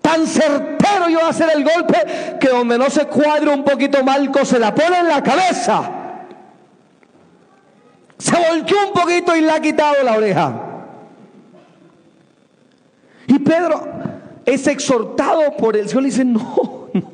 Tan 0.00 0.26
certero 0.26 1.08
iba 1.08 1.22
a 1.22 1.28
hacer 1.28 1.48
el 1.54 1.62
golpe 1.62 2.38
que 2.40 2.48
donde 2.48 2.76
no 2.76 2.90
se 2.90 3.06
cuadre 3.06 3.50
un 3.50 3.62
poquito 3.62 4.02
Malco 4.02 4.44
se 4.44 4.58
la 4.58 4.74
pone 4.74 4.98
en 4.98 5.08
la 5.08 5.22
cabeza. 5.22 5.90
Se 8.18 8.34
volvió 8.34 8.76
un 8.88 8.92
poquito 8.92 9.36
y 9.36 9.42
le 9.42 9.52
ha 9.52 9.60
quitado 9.60 10.02
la 10.02 10.14
oreja. 10.14 10.52
Y 13.28 13.38
Pedro 13.38 14.11
es 14.44 14.66
exhortado 14.66 15.56
por 15.56 15.76
el 15.76 15.88
Señor 15.88 16.04
y 16.04 16.06
dice, 16.06 16.24
no, 16.24 16.88
no. 16.94 17.12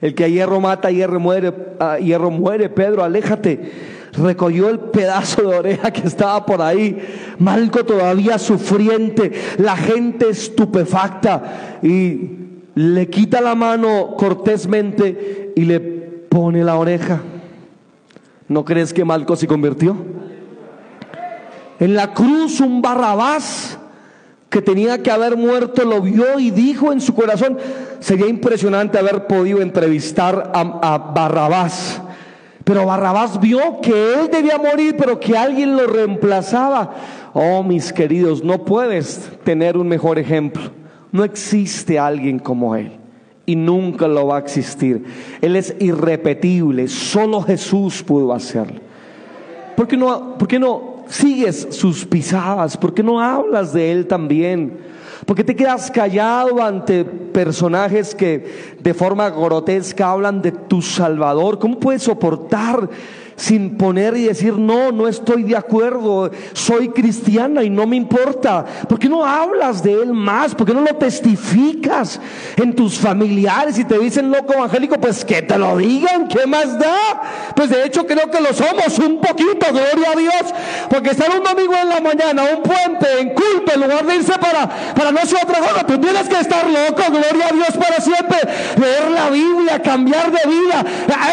El 0.00 0.14
que 0.14 0.24
a 0.24 0.28
hierro 0.28 0.60
mata, 0.60 0.90
hierro 0.90 1.20
muere, 1.20 1.52
a 1.78 1.98
hierro 1.98 2.30
muere, 2.30 2.68
Pedro, 2.68 3.04
aléjate 3.04 4.00
recogió 4.12 4.68
el 4.68 4.78
pedazo 4.78 5.42
de 5.42 5.56
oreja 5.56 5.90
que 5.90 6.06
estaba 6.06 6.44
por 6.44 6.62
ahí. 6.62 6.98
Malco 7.38 7.84
todavía 7.84 8.38
sufriente, 8.38 9.32
la 9.58 9.76
gente 9.76 10.30
estupefacta 10.30 11.78
y 11.82 12.30
le 12.74 13.08
quita 13.08 13.40
la 13.40 13.54
mano 13.54 14.14
cortésmente 14.16 15.52
y 15.56 15.64
le 15.64 15.80
pone 15.80 16.64
la 16.64 16.76
oreja. 16.76 17.20
¿No 18.48 18.64
crees 18.64 18.92
que 18.92 19.04
Malco 19.04 19.36
se 19.36 19.46
convirtió? 19.46 19.96
En 21.78 21.94
la 21.94 22.12
cruz 22.12 22.60
un 22.60 22.82
Barrabás 22.82 23.78
que 24.50 24.60
tenía 24.60 25.00
que 25.00 25.12
haber 25.12 25.36
muerto 25.36 25.84
lo 25.84 26.02
vio 26.02 26.38
y 26.40 26.50
dijo 26.50 26.92
en 26.92 27.00
su 27.00 27.14
corazón, 27.14 27.56
sería 28.00 28.26
impresionante 28.26 28.98
haber 28.98 29.26
podido 29.28 29.62
entrevistar 29.62 30.50
a, 30.52 30.98
Barrabás 31.14 32.02
pero 32.64 32.86
Barrabás 32.86 33.40
vio 33.40 33.80
que 33.80 33.90
él 33.90 34.28
debía 34.30 34.56
morir, 34.56 34.94
pero 34.96 35.18
que 35.18 35.36
alguien 35.36 35.76
lo 35.76 35.88
reemplazaba. 35.88 36.94
Oh, 37.32 37.64
mis 37.64 37.92
queridos, 37.92 38.44
no 38.44 38.64
puedes 38.64 39.28
tener 39.42 39.76
un 39.76 39.88
mejor 39.88 40.20
ejemplo. 40.20 40.62
No 41.10 41.24
existe 41.24 41.98
alguien 41.98 42.38
como 42.38 42.76
él. 42.76 42.92
Y 43.44 43.56
nunca 43.56 44.06
lo 44.06 44.28
va 44.28 44.36
a 44.36 44.40
existir. 44.40 45.04
Él 45.40 45.56
es 45.56 45.74
irrepetible. 45.80 46.86
Solo 46.86 47.42
Jesús 47.42 48.04
pudo 48.04 48.32
hacerlo. 48.32 48.80
¿Por 49.74 49.88
qué 49.88 49.96
no, 49.96 50.38
por 50.38 50.46
qué 50.46 50.60
no 50.60 50.99
sigues 51.10 51.68
sus 51.70 52.06
pisadas? 52.06 52.76
¿Por 52.76 52.94
qué 52.94 53.02
no 53.02 53.20
hablas 53.20 53.72
de 53.72 53.92
él 53.92 54.06
también? 54.06 54.78
Porque 55.26 55.44
te 55.44 55.54
quedas 55.54 55.90
callado 55.90 56.62
ante 56.62 57.04
personajes 57.04 58.14
que 58.14 58.74
de 58.80 58.94
forma 58.94 59.28
grotesca 59.30 60.10
hablan 60.10 60.40
de 60.40 60.52
tu 60.52 60.80
Salvador. 60.80 61.58
¿Cómo 61.58 61.78
puedes 61.78 62.02
soportar 62.02 62.88
sin 63.40 63.78
poner 63.78 64.14
y 64.18 64.24
decir, 64.24 64.58
no, 64.58 64.92
no 64.92 65.08
estoy 65.08 65.44
de 65.44 65.56
acuerdo, 65.56 66.30
soy 66.52 66.90
cristiana 66.90 67.64
y 67.64 67.70
no 67.70 67.86
me 67.86 67.96
importa. 67.96 68.66
¿Por 68.86 68.98
qué 68.98 69.08
no 69.08 69.24
hablas 69.24 69.82
de 69.82 69.94
Él 69.94 70.12
más? 70.12 70.54
¿Por 70.54 70.66
qué 70.66 70.74
no 70.74 70.82
lo 70.82 70.94
testificas 70.96 72.20
en 72.56 72.74
tus 72.74 72.98
familiares 72.98 73.78
y 73.78 73.84
te 73.86 73.98
dicen 73.98 74.30
loco 74.30 74.52
evangélico? 74.52 75.00
Pues 75.00 75.24
que 75.24 75.40
te 75.40 75.56
lo 75.56 75.78
digan, 75.78 76.28
¿qué 76.28 76.46
más 76.46 76.78
da? 76.78 77.52
Pues 77.56 77.70
de 77.70 77.86
hecho 77.86 78.06
creo 78.06 78.30
que 78.30 78.42
lo 78.42 78.52
somos 78.52 78.98
un 78.98 79.22
poquito, 79.22 79.66
gloria 79.72 80.10
a 80.12 80.18
Dios, 80.18 80.54
porque 80.90 81.10
estar 81.10 81.30
un 81.30 81.42
domingo 81.42 81.74
en 81.82 81.88
la 81.88 82.00
mañana, 82.00 82.42
un 82.54 82.62
puente, 82.62 83.20
en 83.20 83.30
culto, 83.30 83.72
en 83.74 83.80
lugar 83.80 84.04
de 84.04 84.16
irse 84.16 84.38
para, 84.38 84.68
para 84.94 85.12
no 85.12 85.20
ser 85.24 85.38
otra 85.44 85.60
cosa, 85.60 85.86
tú 85.86 85.98
tienes 85.98 86.28
que 86.28 86.40
estar 86.40 86.66
loco, 86.68 87.02
gloria 87.08 87.48
a 87.48 87.52
Dios 87.54 87.70
para 87.72 88.02
siempre, 88.02 88.38
leer 88.78 89.10
la 89.12 89.30
Biblia, 89.30 89.80
cambiar 89.80 90.30
de 90.30 90.46
vida. 90.46 90.84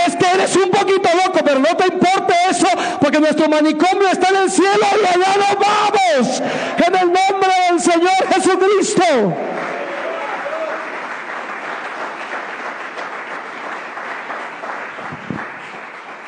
Es 0.07 0.15
que 0.15 0.25
eres 0.25 0.55
un 0.55 0.69
poquito 0.69 1.09
loco, 1.25 1.39
pero 1.43 1.59
no 1.59 1.75
te 1.75 1.96
importa 1.97 2.33
eso, 2.49 2.67
porque 2.99 3.19
nuestro 3.19 3.49
manicomio 3.49 4.07
está 4.11 4.29
en 4.29 4.43
el 4.43 4.49
cielo 4.49 4.85
y 5.01 5.05
allá 5.05 5.35
nos 5.37 5.55
vamos. 5.59 6.43
En 6.77 6.95
el 6.95 7.07
nombre 7.07 7.49
del 7.69 7.79
Señor 7.79 8.33
Jesucristo. 8.33 9.03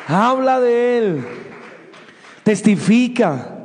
Habla 0.08 0.60
de 0.60 0.98
Él. 0.98 1.24
Testifica. 2.42 3.56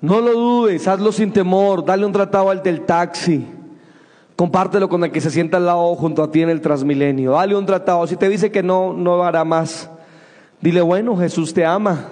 No 0.00 0.20
lo 0.20 0.32
dudes, 0.32 0.86
hazlo 0.88 1.12
sin 1.12 1.32
temor. 1.32 1.84
Dale 1.84 2.04
un 2.04 2.12
tratado 2.12 2.50
al 2.50 2.62
del 2.62 2.84
taxi. 2.84 3.46
Compártelo 4.34 4.88
con 4.88 5.02
el 5.04 5.10
que 5.10 5.20
se 5.20 5.30
sienta 5.30 5.56
al 5.56 5.66
lado 5.66 5.94
junto 5.94 6.22
a 6.22 6.30
ti 6.30 6.42
en 6.42 6.50
el 6.50 6.60
Transmilenio. 6.60 7.32
Dale 7.32 7.56
un 7.56 7.64
tratado. 7.64 8.06
Si 8.06 8.16
te 8.16 8.28
dice 8.28 8.50
que 8.50 8.62
no, 8.62 8.92
no 8.92 9.22
hará 9.24 9.44
más. 9.44 9.88
Dile, 10.60 10.80
bueno, 10.80 11.16
Jesús 11.16 11.52
te 11.52 11.64
ama. 11.64 12.08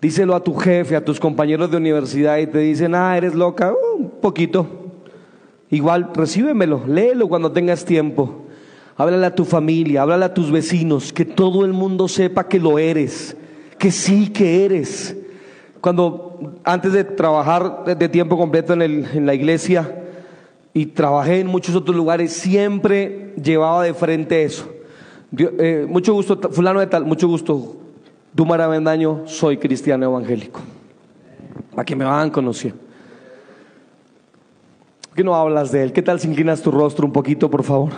Díselo 0.00 0.34
a 0.34 0.42
tu 0.42 0.54
jefe, 0.54 0.94
a 0.94 1.04
tus 1.04 1.18
compañeros 1.18 1.70
de 1.70 1.76
universidad 1.76 2.38
y 2.38 2.46
te 2.46 2.58
dicen, 2.58 2.94
ah, 2.94 3.16
eres 3.16 3.34
loca, 3.34 3.74
un 3.96 4.10
poquito. 4.10 4.66
Igual, 5.70 6.10
recíbemelo, 6.14 6.82
léelo 6.86 7.28
cuando 7.28 7.52
tengas 7.52 7.84
tiempo. 7.84 8.44
Háblale 8.96 9.26
a 9.26 9.34
tu 9.34 9.44
familia, 9.44 10.02
háblale 10.02 10.24
a 10.24 10.34
tus 10.34 10.50
vecinos, 10.50 11.12
que 11.12 11.24
todo 11.24 11.64
el 11.64 11.72
mundo 11.72 12.08
sepa 12.08 12.48
que 12.48 12.58
lo 12.58 12.78
eres, 12.78 13.36
que 13.78 13.90
sí 13.90 14.28
que 14.28 14.64
eres. 14.64 15.16
Cuando 15.80 16.58
antes 16.64 16.92
de 16.92 17.04
trabajar 17.04 17.84
de 17.84 18.08
tiempo 18.08 18.36
completo 18.36 18.72
en, 18.72 18.82
el, 18.82 19.06
en 19.14 19.26
la 19.26 19.34
iglesia 19.34 20.04
y 20.72 20.86
trabajé 20.86 21.40
en 21.40 21.48
muchos 21.48 21.74
otros 21.74 21.96
lugares, 21.96 22.32
siempre 22.32 23.34
llevaba 23.42 23.84
de 23.84 23.94
frente 23.94 24.42
eso. 24.44 24.68
Eh, 25.36 25.86
mucho 25.88 26.14
gusto, 26.14 26.38
fulano 26.50 26.80
de 26.80 26.86
tal, 26.86 27.04
mucho 27.04 27.28
gusto. 27.28 27.76
Dumara 28.32 28.68
Bendaño, 28.68 29.22
soy 29.26 29.58
cristiano 29.58 30.04
evangélico. 30.04 30.60
Para 31.72 31.84
que 31.84 31.96
me 31.96 32.04
van 32.04 32.30
conociendo. 32.30 32.78
¿Por 35.08 35.16
qué 35.16 35.24
no 35.24 35.34
hablas 35.34 35.72
de 35.72 35.82
él? 35.82 35.92
¿Qué 35.92 36.02
tal 36.02 36.20
si 36.20 36.28
inclinas 36.28 36.62
tu 36.62 36.70
rostro 36.70 37.06
un 37.06 37.12
poquito, 37.12 37.50
por 37.50 37.62
favor? 37.62 37.90